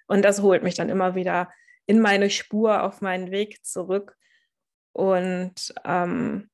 Und 0.08 0.26
das 0.26 0.42
holt 0.42 0.63
mich 0.63 0.74
dann 0.74 0.90
immer 0.90 1.13
wieder 1.13 1.52
in 1.86 2.00
meine 2.00 2.32
Spur 2.32 2.82
auf 2.82 3.02
meinen 3.02 3.30
Weg 3.30 3.63
zurück. 3.63 4.18
Und 4.98 5.76
ähm, 5.86 6.50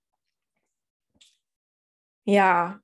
ja, 2.26 2.78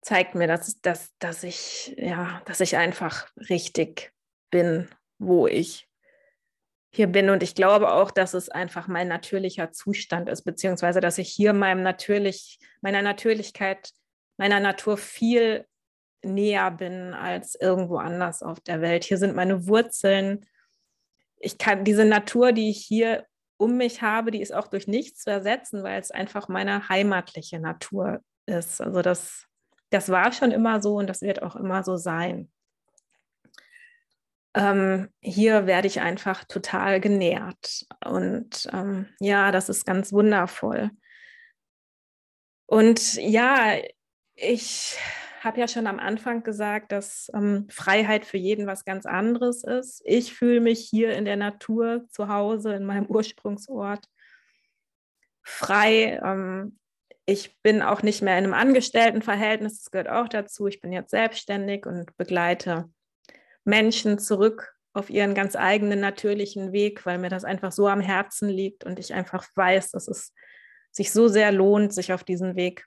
zeigt 0.00 0.34
mir, 0.34 0.48
dass, 0.48 0.80
dass, 0.80 1.16
dass, 1.20 1.44
ich, 1.44 1.94
ja, 1.96 2.42
dass 2.44 2.58
ich 2.58 2.76
einfach 2.76 3.28
richtig 3.48 4.12
bin, 4.50 4.88
wo 5.18 5.46
ich 5.46 5.88
hier 6.92 7.06
bin. 7.06 7.30
Und 7.30 7.44
ich 7.44 7.54
glaube 7.54 7.92
auch, 7.92 8.10
dass 8.10 8.34
es 8.34 8.48
einfach 8.48 8.88
mein 8.88 9.06
natürlicher 9.06 9.70
Zustand 9.70 10.28
ist, 10.28 10.42
beziehungsweise 10.42 11.00
dass 11.00 11.18
ich 11.18 11.28
hier 11.28 11.52
meinem 11.52 11.84
natürlich, 11.84 12.58
meiner 12.80 13.02
Natürlichkeit, 13.02 13.92
meiner 14.36 14.58
Natur 14.58 14.98
viel 14.98 15.64
näher 16.24 16.72
bin 16.72 17.14
als 17.14 17.54
irgendwo 17.54 17.98
anders 17.98 18.42
auf 18.42 18.58
der 18.58 18.80
Welt. 18.80 19.04
Hier 19.04 19.18
sind 19.18 19.36
meine 19.36 19.68
Wurzeln. 19.68 20.44
Ich 21.36 21.56
kann 21.56 21.84
diese 21.84 22.04
Natur, 22.04 22.50
die 22.50 22.68
ich 22.68 22.84
hier 22.84 23.26
um 23.62 23.76
mich 23.76 24.02
habe, 24.02 24.30
die 24.30 24.42
ist 24.42 24.52
auch 24.52 24.68
durch 24.68 24.86
nichts 24.86 25.22
zu 25.22 25.30
ersetzen, 25.30 25.82
weil 25.82 26.00
es 26.00 26.10
einfach 26.10 26.48
meine 26.48 26.88
heimatliche 26.88 27.60
Natur 27.60 28.20
ist. 28.46 28.80
Also 28.80 29.02
das, 29.02 29.46
das 29.90 30.08
war 30.08 30.32
schon 30.32 30.50
immer 30.50 30.82
so 30.82 30.96
und 30.96 31.06
das 31.06 31.22
wird 31.22 31.42
auch 31.42 31.56
immer 31.56 31.84
so 31.84 31.96
sein 31.96 32.50
ähm, 34.54 35.08
hier 35.20 35.66
werde 35.66 35.88
ich 35.88 36.00
einfach 36.00 36.44
total 36.44 37.00
genährt. 37.00 37.86
Und 38.04 38.68
ähm, 38.72 39.06
ja, 39.18 39.50
das 39.50 39.68
ist 39.68 39.86
ganz 39.86 40.12
wundervoll. 40.12 40.90
Und 42.66 43.14
ja, 43.14 43.76
ich 44.34 44.98
habe 45.44 45.60
ja 45.60 45.68
schon 45.68 45.86
am 45.86 45.98
Anfang 45.98 46.42
gesagt, 46.42 46.92
dass 46.92 47.30
ähm, 47.34 47.66
Freiheit 47.68 48.24
für 48.24 48.36
jeden 48.36 48.66
was 48.66 48.84
ganz 48.84 49.06
anderes 49.06 49.64
ist. 49.64 50.02
Ich 50.04 50.34
fühle 50.34 50.60
mich 50.60 50.80
hier 50.80 51.14
in 51.14 51.24
der 51.24 51.36
Natur 51.36 52.04
zu 52.10 52.28
Hause, 52.28 52.74
in 52.74 52.84
meinem 52.84 53.06
Ursprungsort, 53.06 54.06
frei. 55.42 56.20
Ähm, 56.24 56.78
ich 57.26 57.60
bin 57.62 57.82
auch 57.82 58.02
nicht 58.02 58.22
mehr 58.22 58.38
in 58.38 58.44
einem 58.44 58.54
Angestelltenverhältnis, 58.54 59.82
das 59.82 59.90
gehört 59.90 60.08
auch 60.08 60.28
dazu. 60.28 60.66
Ich 60.66 60.80
bin 60.80 60.92
jetzt 60.92 61.10
selbstständig 61.10 61.86
und 61.86 62.16
begleite 62.16 62.90
Menschen 63.64 64.18
zurück 64.18 64.74
auf 64.92 65.08
ihren 65.08 65.34
ganz 65.34 65.56
eigenen 65.56 66.00
natürlichen 66.00 66.72
Weg, 66.72 67.06
weil 67.06 67.18
mir 67.18 67.30
das 67.30 67.44
einfach 67.44 67.72
so 67.72 67.88
am 67.88 68.00
Herzen 68.00 68.48
liegt 68.48 68.84
und 68.84 68.98
ich 68.98 69.14
einfach 69.14 69.46
weiß, 69.54 69.92
dass 69.92 70.08
es 70.08 70.34
sich 70.90 71.10
so 71.10 71.28
sehr 71.28 71.50
lohnt, 71.52 71.94
sich 71.94 72.12
auf 72.12 72.24
diesen 72.24 72.54
Weg 72.54 72.86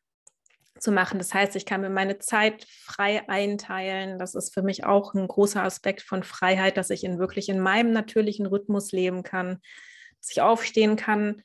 zu 0.80 0.92
machen. 0.92 1.20
Das 1.20 1.34
heißt, 1.34 1.56
ich 1.56 1.66
kann 1.66 1.82
mir 1.82 1.90
meine 1.90 2.20
Zeit 2.20 2.66
frei 2.84 3.28
einteilen. 3.30 4.20
Das 4.20 4.36
ist 4.36 4.54
für 4.54 4.62
mich 4.62 4.86
auch 4.86 5.14
ein 5.14 5.28
großer 5.28 5.64
Aspekt 5.64 6.02
von 6.02 6.24
Freiheit, 6.24 6.78
dass 6.78 6.90
ich 6.90 7.04
in 7.04 7.20
wirklich 7.20 7.50
in 7.50 7.60
meinem 7.60 7.92
natürlichen 7.92 8.46
Rhythmus 8.46 8.92
leben 8.92 9.24
kann, 9.24 9.60
dass 10.20 10.32
ich 10.32 10.42
aufstehen 10.42 10.96
kann, 10.96 11.42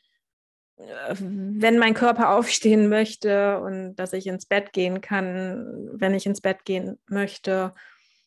äh, 0.76 1.14
wenn 1.18 1.78
mein 1.78 1.94
Körper 1.94 2.30
aufstehen 2.36 2.88
möchte 2.88 3.60
und 3.60 3.94
dass 3.96 4.12
ich 4.12 4.26
ins 4.26 4.46
Bett 4.46 4.72
gehen 4.72 5.00
kann, 5.00 5.88
wenn 5.92 6.14
ich 6.14 6.26
ins 6.26 6.40
Bett 6.40 6.64
gehen 6.64 6.98
möchte 7.08 7.74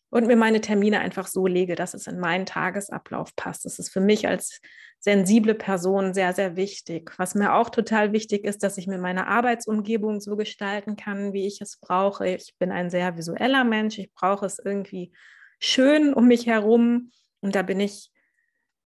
und 0.10 0.28
mir 0.28 0.38
meine 0.38 0.62
Termine 0.62 1.00
einfach 1.00 1.28
so 1.28 1.48
lege, 1.48 1.76
dass 1.76 1.94
es 1.94 2.08
in 2.08 2.20
meinen 2.20 2.46
Tagesablauf 2.46 3.36
passt. 3.36 3.66
Das 3.66 3.80
ist 3.80 3.90
für 3.90 4.02
mich 4.02 4.28
als 4.28 4.62
sensible 5.04 5.54
Person 5.54 6.14
sehr, 6.14 6.32
sehr 6.32 6.56
wichtig. 6.56 7.12
Was 7.18 7.36
mir 7.36 7.56
auch 7.56 7.70
total 7.70 8.14
wichtig 8.14 8.46
ist, 8.46 8.64
dass 8.64 8.78
ich 8.78 8.88
mir 8.88 8.98
meine 8.98 9.28
Arbeitsumgebung 9.28 10.22
so 10.22 10.38
gestalten 10.38 10.96
kann, 10.96 11.34
wie 11.34 11.46
ich 11.46 11.60
es 11.60 11.78
brauche. 11.78 12.26
Ich 12.30 12.56
bin 12.58 12.72
ein 12.72 12.90
sehr 12.90 13.18
visueller 13.18 13.66
Mensch. 13.66 13.98
Ich 13.98 14.14
brauche 14.14 14.46
es 14.46 14.60
irgendwie 14.60 15.12
schön 15.60 16.14
um 16.14 16.28
mich 16.30 16.48
herum. 16.48 17.12
Und 17.42 17.54
da 17.54 17.64
bin 17.64 17.82
ich 17.82 18.12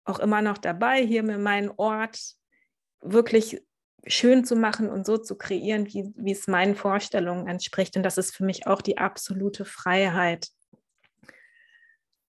auch 0.05 0.19
immer 0.19 0.43
noch 0.43 0.59
dabei, 0.59 1.03
hier 1.03 1.23
mir 1.23 1.39
meinen 1.39 1.71
Ort 1.77 2.19
wirklich 3.01 3.65
schön 4.05 4.45
zu 4.45 4.55
machen 4.55 4.89
und 4.89 5.07
so 5.07 5.17
zu 5.17 5.35
kreieren, 5.35 5.87
wie, 5.87 6.13
wie 6.15 6.33
es 6.33 6.45
meinen 6.45 6.75
Vorstellungen 6.75 7.47
entspricht. 7.47 7.97
Und 7.97 8.03
das 8.03 8.19
ist 8.19 8.35
für 8.35 8.45
mich 8.45 8.67
auch 8.67 8.83
die 8.83 8.99
absolute 8.99 9.65
Freiheit. 9.65 10.49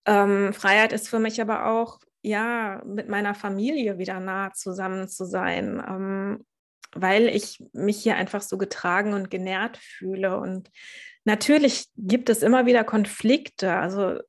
Ähm, 0.07 0.53
Freiheit 0.53 0.91
ist 0.91 1.07
für 1.07 1.19
mich 1.19 1.39
aber 1.39 1.67
auch, 1.67 1.99
ja, 2.25 2.81
mit 2.85 3.07
meiner 3.07 3.35
Familie 3.35 3.97
wieder 3.97 4.19
nah 4.19 4.51
zusammen 4.53 5.07
zu 5.07 5.25
sein. 5.25 5.83
Ähm, 5.87 6.45
weil 6.95 7.27
ich 7.27 7.61
mich 7.73 8.01
hier 8.01 8.15
einfach 8.15 8.41
so 8.41 8.57
getragen 8.57 9.13
und 9.13 9.29
genährt 9.29 9.77
fühle. 9.77 10.39
Und 10.39 10.71
natürlich 11.25 11.87
gibt 11.97 12.29
es 12.29 12.41
immer 12.41 12.65
wieder 12.65 12.83
Konflikte. 12.85 13.73
Also 13.75 14.19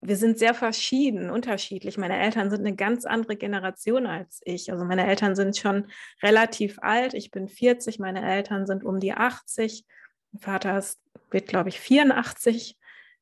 wir 0.00 0.16
sind 0.16 0.38
sehr 0.38 0.54
verschieden, 0.54 1.30
unterschiedlich. 1.30 1.98
Meine 1.98 2.18
Eltern 2.18 2.50
sind 2.50 2.60
eine 2.60 2.76
ganz 2.76 3.04
andere 3.04 3.36
Generation 3.36 4.06
als 4.06 4.40
ich. 4.44 4.70
Also 4.70 4.84
meine 4.84 5.06
Eltern 5.06 5.34
sind 5.34 5.56
schon 5.56 5.90
relativ 6.22 6.78
alt. 6.80 7.14
Ich 7.14 7.30
bin 7.30 7.48
40, 7.48 7.98
meine 7.98 8.22
Eltern 8.22 8.66
sind 8.66 8.84
um 8.84 9.00
die 9.00 9.14
80. 9.14 9.84
Mein 10.32 10.40
Vater 10.40 10.78
ist, 10.78 11.00
wird, 11.30 11.48
glaube 11.48 11.70
ich, 11.70 11.80
84 11.80 12.78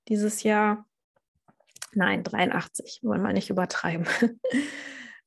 dieses 0.08 0.42
Jahr. 0.42 0.86
Nein, 1.96 2.22
83, 2.24 3.00
wollen 3.02 3.22
wir 3.22 3.32
nicht 3.32 3.48
übertreiben. 3.48 4.06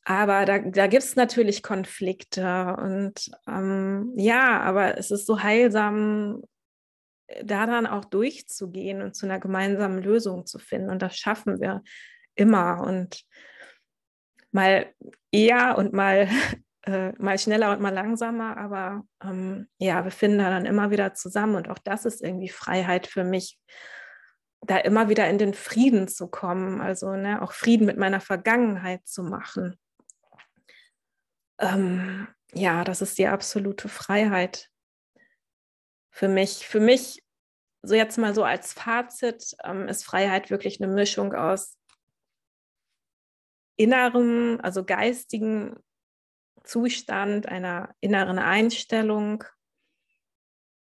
Aber 0.03 0.45
da, 0.45 0.60
da 0.60 0.86
gibt 0.86 1.03
es 1.03 1.15
natürlich 1.15 1.63
Konflikte 1.63 2.75
und 2.82 3.29
ähm, 3.47 4.13
ja, 4.15 4.60
aber 4.62 4.97
es 4.97 5.12
ist 5.12 5.27
so 5.27 5.43
heilsam, 5.43 6.41
da 7.43 7.67
dann 7.67 7.86
auch 7.86 8.05
durchzugehen 8.05 9.03
und 9.03 9.15
zu 9.15 9.27
einer 9.27 9.39
gemeinsamen 9.39 10.01
Lösung 10.01 10.47
zu 10.47 10.58
finden. 10.58 10.89
Und 10.89 11.03
das 11.03 11.15
schaffen 11.15 11.60
wir 11.60 11.84
immer 12.34 12.82
und 12.82 13.23
mal 14.51 14.88
eher 15.32 15.77
und 15.77 15.93
mal, 15.93 16.27
äh, 16.88 17.12
mal 17.19 17.38
schneller 17.38 17.71
und 17.71 17.82
mal 17.82 17.93
langsamer. 17.93 18.58
Aber 18.58 19.03
ähm, 19.23 19.67
ja, 19.77 20.03
wir 20.03 20.12
finden 20.12 20.39
da 20.39 20.49
dann 20.49 20.65
immer 20.65 20.89
wieder 20.89 21.13
zusammen. 21.13 21.55
Und 21.55 21.69
auch 21.69 21.79
das 21.79 22.05
ist 22.05 22.23
irgendwie 22.23 22.49
Freiheit 22.49 23.05
für 23.05 23.23
mich, 23.23 23.60
da 24.69 24.77
immer 24.77 25.10
wieder 25.10 25.27
in 25.27 25.39
den 25.39 25.55
Frieden 25.55 26.08
zu 26.08 26.27
kommen. 26.27 26.79
Also 26.79 27.15
ne, 27.15 27.41
auch 27.41 27.53
Frieden 27.53 27.88
mit 27.88 27.97
meiner 27.97 28.21
Vergangenheit 28.21 29.08
zu 29.08 29.23
machen. 29.23 29.79
Ähm, 31.58 32.27
ja, 32.53 32.84
das 32.84 33.01
ist 33.01 33.17
die 33.17 33.27
absolute 33.27 33.89
Freiheit 33.89 34.69
für 36.12 36.27
mich. 36.27 36.67
Für 36.67 36.79
mich, 36.79 37.23
so 37.82 37.95
jetzt 37.95 38.19
mal 38.19 38.36
so 38.36 38.43
als 38.43 38.73
Fazit, 38.73 39.55
ähm, 39.63 39.88
ist 39.88 40.05
Freiheit 40.05 40.51
wirklich 40.51 40.79
eine 40.79 40.93
Mischung 40.93 41.34
aus 41.34 41.75
innerem, 43.75 44.60
also 44.62 44.84
geistigen 44.84 45.77
Zustand, 46.63 47.47
einer 47.47 47.95
inneren 48.01 48.38
Einstellung, 48.38 49.43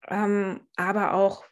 ähm, 0.06 0.68
aber 0.76 1.14
auch 1.14 1.44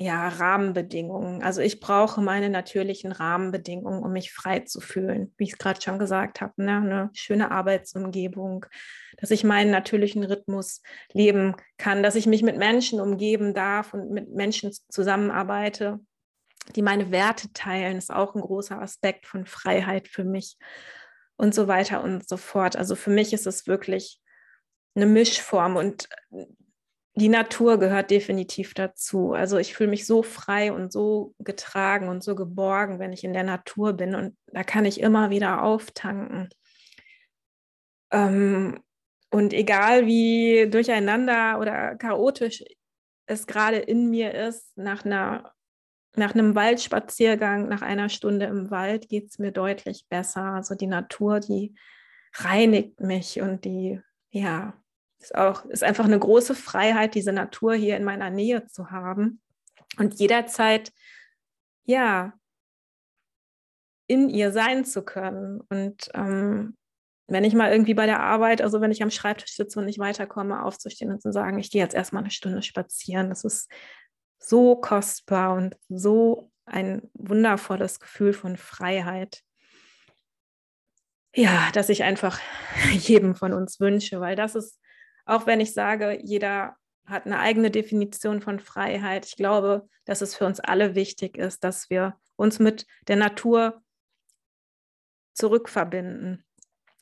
ja, 0.00 0.28
Rahmenbedingungen. 0.28 1.42
Also 1.42 1.60
ich 1.60 1.80
brauche 1.80 2.20
meine 2.20 2.50
natürlichen 2.50 3.10
Rahmenbedingungen, 3.10 4.04
um 4.04 4.12
mich 4.12 4.32
frei 4.32 4.60
zu 4.60 4.80
fühlen, 4.80 5.34
wie 5.36 5.44
ich 5.44 5.52
es 5.54 5.58
gerade 5.58 5.82
schon 5.82 5.98
gesagt 5.98 6.40
habe. 6.40 6.52
Ne? 6.62 6.76
Eine 6.76 7.10
schöne 7.14 7.50
Arbeitsumgebung, 7.50 8.64
dass 9.16 9.32
ich 9.32 9.42
meinen 9.42 9.72
natürlichen 9.72 10.22
Rhythmus 10.22 10.82
leben 11.12 11.56
kann, 11.78 12.04
dass 12.04 12.14
ich 12.14 12.26
mich 12.26 12.44
mit 12.44 12.56
Menschen 12.56 13.00
umgeben 13.00 13.54
darf 13.54 13.92
und 13.92 14.12
mit 14.12 14.32
Menschen 14.32 14.70
zusammenarbeite, 14.88 15.98
die 16.76 16.82
meine 16.82 17.10
Werte 17.10 17.52
teilen, 17.52 17.96
ist 17.96 18.12
auch 18.12 18.36
ein 18.36 18.40
großer 18.40 18.80
Aspekt 18.80 19.26
von 19.26 19.46
Freiheit 19.46 20.06
für 20.06 20.22
mich 20.22 20.58
und 21.36 21.56
so 21.56 21.66
weiter 21.66 22.04
und 22.04 22.28
so 22.28 22.36
fort. 22.36 22.76
Also 22.76 22.94
für 22.94 23.10
mich 23.10 23.32
ist 23.32 23.48
es 23.48 23.66
wirklich 23.66 24.20
eine 24.94 25.06
Mischform 25.06 25.74
und 25.74 26.08
die 27.18 27.28
Natur 27.28 27.78
gehört 27.78 28.10
definitiv 28.10 28.74
dazu. 28.74 29.32
Also 29.32 29.58
ich 29.58 29.74
fühle 29.74 29.90
mich 29.90 30.06
so 30.06 30.22
frei 30.22 30.72
und 30.72 30.92
so 30.92 31.34
getragen 31.38 32.08
und 32.08 32.22
so 32.22 32.34
geborgen, 32.34 32.98
wenn 32.98 33.12
ich 33.12 33.24
in 33.24 33.32
der 33.32 33.42
Natur 33.42 33.92
bin. 33.94 34.14
Und 34.14 34.36
da 34.46 34.62
kann 34.62 34.84
ich 34.84 35.00
immer 35.00 35.30
wieder 35.30 35.62
auftanken. 35.62 36.48
Ähm, 38.12 38.80
und 39.30 39.52
egal 39.52 40.06
wie 40.06 40.68
durcheinander 40.70 41.58
oder 41.60 41.96
chaotisch 41.96 42.64
es 43.26 43.46
gerade 43.46 43.76
in 43.76 44.08
mir 44.10 44.32
ist, 44.34 44.76
nach, 44.78 45.04
einer, 45.04 45.52
nach 46.16 46.34
einem 46.34 46.54
Waldspaziergang, 46.54 47.68
nach 47.68 47.82
einer 47.82 48.08
Stunde 48.08 48.46
im 48.46 48.70
Wald 48.70 49.08
geht 49.08 49.30
es 49.30 49.38
mir 49.38 49.52
deutlich 49.52 50.06
besser. 50.08 50.44
Also 50.44 50.74
die 50.74 50.86
Natur, 50.86 51.40
die 51.40 51.74
reinigt 52.34 53.00
mich 53.00 53.40
und 53.40 53.64
die, 53.64 54.00
ja, 54.30 54.74
ist 55.18 55.34
auch, 55.34 55.64
ist 55.66 55.82
einfach 55.84 56.04
eine 56.04 56.18
große 56.18 56.54
Freiheit, 56.54 57.14
diese 57.14 57.32
Natur 57.32 57.74
hier 57.74 57.96
in 57.96 58.04
meiner 58.04 58.30
Nähe 58.30 58.66
zu 58.66 58.90
haben 58.90 59.40
und 59.98 60.14
jederzeit, 60.14 60.92
ja, 61.84 62.34
in 64.06 64.28
ihr 64.28 64.52
sein 64.52 64.84
zu 64.84 65.02
können. 65.02 65.60
Und 65.68 66.08
ähm, 66.14 66.76
wenn 67.26 67.44
ich 67.44 67.54
mal 67.54 67.70
irgendwie 67.70 67.94
bei 67.94 68.06
der 68.06 68.20
Arbeit, 68.20 68.62
also 68.62 68.80
wenn 68.80 68.90
ich 68.90 69.02
am 69.02 69.10
Schreibtisch 69.10 69.54
sitze 69.54 69.78
und 69.78 69.84
nicht 69.84 69.98
weiterkomme, 69.98 70.64
aufzustehen 70.64 71.12
und 71.12 71.20
zu 71.20 71.30
sagen, 71.32 71.58
ich 71.58 71.70
gehe 71.70 71.82
jetzt 71.82 71.94
erstmal 71.94 72.22
eine 72.22 72.30
Stunde 72.30 72.62
spazieren, 72.62 73.28
das 73.28 73.44
ist 73.44 73.70
so 74.38 74.76
kostbar 74.76 75.54
und 75.54 75.76
so 75.88 76.50
ein 76.64 77.02
wundervolles 77.14 78.00
Gefühl 78.00 78.32
von 78.32 78.56
Freiheit. 78.56 79.42
Ja, 81.34 81.70
dass 81.72 81.88
ich 81.88 82.02
einfach 82.02 82.40
jedem 82.92 83.34
von 83.34 83.52
uns 83.52 83.78
wünsche, 83.78 84.20
weil 84.20 84.36
das 84.36 84.54
ist 84.54 84.80
auch 85.28 85.46
wenn 85.46 85.60
ich 85.60 85.74
sage, 85.74 86.18
jeder 86.22 86.76
hat 87.06 87.26
eine 87.26 87.38
eigene 87.38 87.70
Definition 87.70 88.40
von 88.40 88.58
Freiheit. 88.58 89.26
Ich 89.26 89.36
glaube, 89.36 89.88
dass 90.04 90.22
es 90.22 90.34
für 90.34 90.46
uns 90.46 90.58
alle 90.58 90.94
wichtig 90.94 91.36
ist, 91.36 91.64
dass 91.64 91.90
wir 91.90 92.16
uns 92.36 92.58
mit 92.58 92.86
der 93.08 93.16
Natur 93.16 93.82
zurückverbinden, 95.34 96.44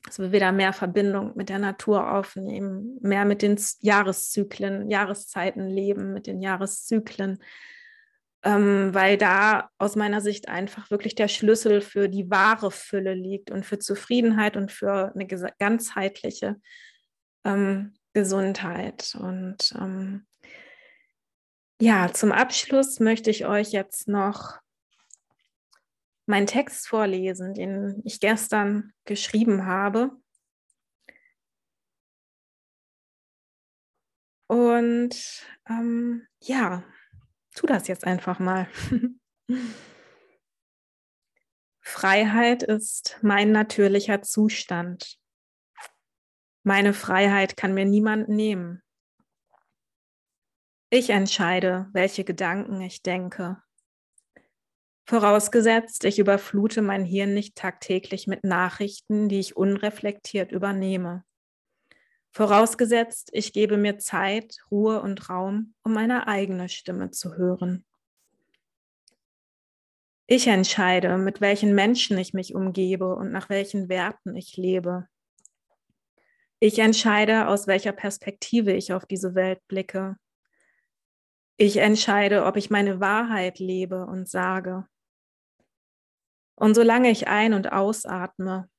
dass 0.04 0.18
wir 0.18 0.32
wieder 0.32 0.50
mehr 0.50 0.72
Verbindung 0.72 1.36
mit 1.36 1.48
der 1.48 1.60
Natur 1.60 2.12
aufnehmen, 2.12 2.98
mehr 3.00 3.24
mit 3.24 3.42
den 3.42 3.58
Jahreszyklen, 3.80 4.90
Jahreszeiten 4.90 5.68
leben, 5.68 6.12
mit 6.12 6.26
den 6.26 6.40
Jahreszyklen, 6.40 7.38
ähm, 8.42 8.92
weil 8.92 9.18
da 9.18 9.70
aus 9.78 9.94
meiner 9.94 10.20
Sicht 10.20 10.48
einfach 10.48 10.90
wirklich 10.90 11.14
der 11.14 11.28
Schlüssel 11.28 11.80
für 11.80 12.08
die 12.08 12.28
wahre 12.28 12.72
Fülle 12.72 13.14
liegt 13.14 13.52
und 13.52 13.64
für 13.64 13.78
Zufriedenheit 13.78 14.56
und 14.56 14.72
für 14.72 15.12
eine 15.14 15.26
ganzheitliche 15.58 16.56
ähm, 17.44 17.94
Gesundheit. 18.16 19.14
Und 19.20 19.74
ähm, 19.78 20.26
ja, 21.78 22.10
zum 22.14 22.32
Abschluss 22.32 22.98
möchte 22.98 23.28
ich 23.28 23.44
euch 23.44 23.72
jetzt 23.72 24.08
noch 24.08 24.58
meinen 26.24 26.46
Text 26.46 26.88
vorlesen, 26.88 27.52
den 27.52 28.00
ich 28.06 28.18
gestern 28.18 28.94
geschrieben 29.04 29.66
habe. 29.66 30.12
Und 34.46 35.46
ähm, 35.68 36.26
ja, 36.40 36.84
tu 37.54 37.66
das 37.66 37.86
jetzt 37.86 38.06
einfach 38.06 38.38
mal. 38.38 38.66
Freiheit 41.82 42.62
ist 42.62 43.18
mein 43.20 43.52
natürlicher 43.52 44.22
Zustand. 44.22 45.18
Meine 46.68 46.94
Freiheit 46.94 47.56
kann 47.56 47.74
mir 47.74 47.84
niemand 47.84 48.28
nehmen. 48.28 48.82
Ich 50.90 51.10
entscheide, 51.10 51.88
welche 51.92 52.24
Gedanken 52.24 52.80
ich 52.80 53.04
denke. 53.04 53.62
Vorausgesetzt, 55.04 56.02
ich 56.02 56.18
überflute 56.18 56.82
mein 56.82 57.04
Hirn 57.04 57.34
nicht 57.34 57.54
tagtäglich 57.54 58.26
mit 58.26 58.42
Nachrichten, 58.42 59.28
die 59.28 59.38
ich 59.38 59.56
unreflektiert 59.56 60.50
übernehme. 60.50 61.24
Vorausgesetzt, 62.32 63.30
ich 63.32 63.52
gebe 63.52 63.76
mir 63.76 63.98
Zeit, 63.98 64.58
Ruhe 64.68 65.00
und 65.02 65.30
Raum, 65.30 65.72
um 65.84 65.92
meine 65.92 66.26
eigene 66.26 66.68
Stimme 66.68 67.12
zu 67.12 67.36
hören. 67.36 67.84
Ich 70.26 70.48
entscheide, 70.48 71.16
mit 71.16 71.40
welchen 71.40 71.76
Menschen 71.76 72.18
ich 72.18 72.34
mich 72.34 72.56
umgebe 72.56 73.14
und 73.14 73.30
nach 73.30 73.50
welchen 73.50 73.88
Werten 73.88 74.34
ich 74.34 74.56
lebe. 74.56 75.06
Ich 76.58 76.78
entscheide, 76.78 77.48
aus 77.48 77.66
welcher 77.66 77.92
Perspektive 77.92 78.72
ich 78.72 78.92
auf 78.92 79.04
diese 79.04 79.34
Welt 79.34 79.60
blicke. 79.68 80.16
Ich 81.58 81.76
entscheide, 81.78 82.44
ob 82.44 82.56
ich 82.56 82.70
meine 82.70 83.00
Wahrheit 83.00 83.58
lebe 83.58 84.06
und 84.06 84.28
sage. 84.28 84.86
Und 86.54 86.74
solange 86.74 87.10
ich 87.10 87.28
ein- 87.28 87.52
und 87.52 87.72
ausatme, 87.72 88.70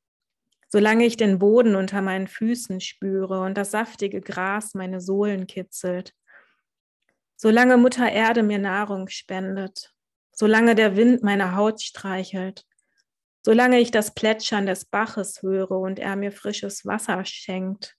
solange 0.70 1.06
ich 1.06 1.18
den 1.18 1.38
Boden 1.38 1.76
unter 1.76 2.02
meinen 2.02 2.28
Füßen 2.28 2.82
spüre 2.82 3.42
und 3.42 3.56
das 3.56 3.72
saftige 3.72 4.22
Gras 4.22 4.74
meine 4.74 5.00
Sohlen 5.00 5.46
kitzelt, 5.46 6.14
solange 7.36 7.78
Mutter 7.78 8.12
Erde 8.12 8.42
mir 8.42 8.58
Nahrung 8.58 9.08
spendet, 9.08 9.94
solange 10.32 10.74
der 10.74 10.96
Wind 10.96 11.22
meine 11.24 11.56
Haut 11.56 11.82
streichelt, 11.82 12.66
solange 13.48 13.80
ich 13.80 13.92
das 13.92 14.14
Plätschern 14.14 14.66
des 14.66 14.84
Baches 14.84 15.42
höre 15.42 15.72
und 15.72 16.00
er 16.00 16.18
mir 16.18 16.34
frisches 16.34 16.86
Wasser 16.86 17.24
schenkt, 17.24 17.96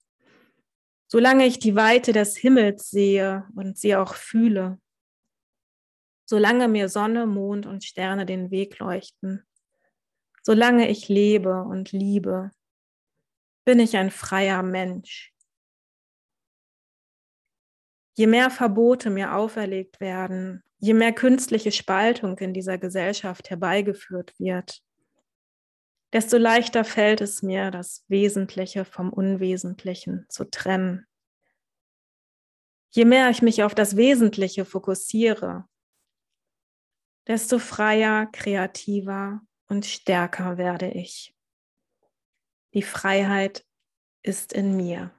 solange 1.07 1.47
ich 1.47 1.59
die 1.59 1.75
Weite 1.75 2.13
des 2.13 2.37
Himmels 2.37 2.91
sehe 2.91 3.49
und 3.57 3.79
sie 3.79 3.97
auch 3.97 4.13
fühle, 4.13 4.79
solange 6.27 6.69
mir 6.69 6.91
Sonne, 6.91 7.25
Mond 7.25 7.65
und 7.65 7.83
Sterne 7.83 8.27
den 8.27 8.51
Weg 8.51 8.79
leuchten, 8.79 9.43
solange 10.43 10.91
ich 10.91 11.09
lebe 11.09 11.63
und 11.63 11.93
liebe, 11.93 12.51
bin 13.65 13.81
ich 13.81 13.97
ein 13.97 14.11
freier 14.11 14.63
Mensch. 14.63 15.33
Je 18.19 18.27
mehr 18.27 18.51
Verbote 18.51 19.09
mir 19.09 19.35
auferlegt 19.35 19.99
werden, 19.99 20.63
je 20.77 20.93
mehr 20.93 21.15
künstliche 21.15 21.73
Spaltung 21.73 22.37
in 22.37 22.53
dieser 22.53 22.77
Gesellschaft 22.77 23.49
herbeigeführt 23.49 24.39
wird, 24.39 24.83
desto 26.13 26.37
leichter 26.39 26.85
fällt 26.85 27.21
es 27.21 27.43
mir, 27.43 27.71
das 27.71 28.05
Wesentliche 28.09 28.85
vom 28.85 29.13
Unwesentlichen 29.13 30.27
zu 30.29 30.45
trennen. 30.45 31.07
Je 32.91 33.05
mehr 33.05 33.29
ich 33.31 33.43
mich 33.43 33.63
auf 33.63 33.75
das 33.75 33.97
Wesentliche 33.97 34.65
fokussiere, 34.65 35.69
desto 37.27 37.59
freier, 37.59 38.27
kreativer 38.27 39.43
und 39.69 39.85
stärker 39.85 40.57
werde 40.57 40.89
ich. 40.89 41.35
Die 42.75 42.83
Freiheit 42.83 43.65
ist 44.23 44.53
in 44.53 44.77
mir. 44.77 45.13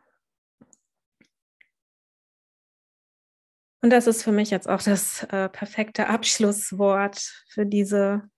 Und 3.81 3.91
das 3.91 4.07
ist 4.07 4.23
für 4.23 4.31
mich 4.31 4.49
jetzt 4.49 4.67
auch 4.67 4.81
das 4.81 5.23
äh, 5.23 5.47
perfekte 5.47 6.07
Abschlusswort 6.07 7.17
für 7.49 7.65
diese 7.65 8.29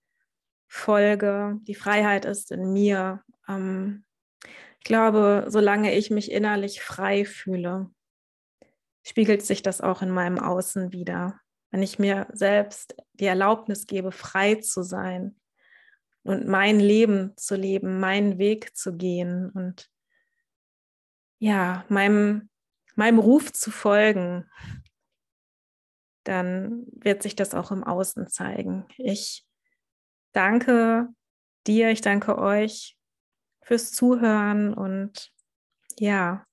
Folge. 0.74 1.60
Die 1.64 1.76
Freiheit 1.76 2.24
ist 2.24 2.50
in 2.50 2.72
mir. 2.72 3.22
Ähm, 3.46 4.06
ich 4.80 4.86
glaube, 4.86 5.46
solange 5.50 5.94
ich 5.94 6.10
mich 6.10 6.32
innerlich 6.32 6.82
frei 6.82 7.26
fühle, 7.26 7.92
spiegelt 9.04 9.46
sich 9.46 9.64
das 9.64 9.82
auch 9.82 10.02
in 10.02 10.10
meinem 10.10 10.40
Außen 10.40 10.94
wieder. 10.94 11.42
Wenn 11.72 11.84
ich 11.84 12.00
mir 12.00 12.26
selbst 12.32 12.96
die 13.12 13.26
Erlaubnis 13.26 13.86
gebe, 13.86 14.14
frei 14.14 14.56
zu 14.56 14.82
sein 14.82 15.36
und 16.24 16.48
mein 16.48 16.80
Leben 16.80 17.36
zu 17.36 17.56
leben, 17.56 18.00
meinen 18.00 18.38
Weg 18.38 18.74
zu 18.74 18.96
gehen 18.96 19.50
und 19.50 19.92
ja, 21.38 21.84
meinem, 21.90 22.50
meinem 22.96 23.20
Ruf 23.20 23.52
zu 23.52 23.72
folgen, 23.72 24.50
dann 26.24 26.86
wird 26.94 27.24
sich 27.24 27.36
das 27.36 27.54
auch 27.54 27.72
im 27.72 27.84
Außen 27.84 28.30
zeigen. 28.30 28.86
Ich 28.98 29.46
danke 30.34 31.08
dir, 31.68 31.92
ich 31.92 32.02
danke 32.02 32.38
euch 32.38 32.98
fürs 33.64 33.92
Zuhören 33.92 34.74
und 34.74 35.32
ja, 36.00 36.46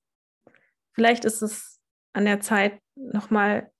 vielleicht 0.93 1.25
ist 1.25 1.43
es 1.43 1.81
an 2.13 2.25
der 2.25 2.41
Zeit, 2.41 2.81
nochmal 2.95 3.71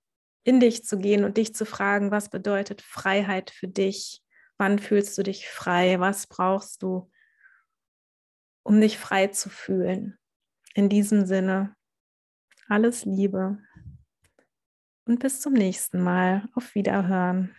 in 0.43 0.59
dich 0.59 0.83
zu 0.83 0.97
gehen 0.97 1.23
und 1.23 1.37
dich 1.37 1.53
zu 1.53 1.65
fragen, 1.65 2.11
was 2.11 2.29
bedeutet 2.29 2.81
Freiheit 2.81 3.51
für 3.51 3.67
dich? 3.67 4.23
Wann 4.57 4.79
fühlst 4.79 5.17
du 5.17 5.23
dich 5.23 5.47
frei? 5.47 5.99
Was 5.99 6.27
brauchst 6.27 6.81
du, 6.81 7.11
um 8.63 8.81
dich 8.81 8.97
frei 8.97 9.27
zu 9.27 9.49
fühlen? 9.49 10.17
In 10.73 10.89
diesem 10.89 11.25
Sinne, 11.25 11.75
alles 12.67 13.05
Liebe 13.05 13.59
und 15.05 15.19
bis 15.19 15.41
zum 15.41 15.53
nächsten 15.53 16.01
Mal. 16.01 16.47
Auf 16.53 16.75
Wiederhören. 16.75 17.55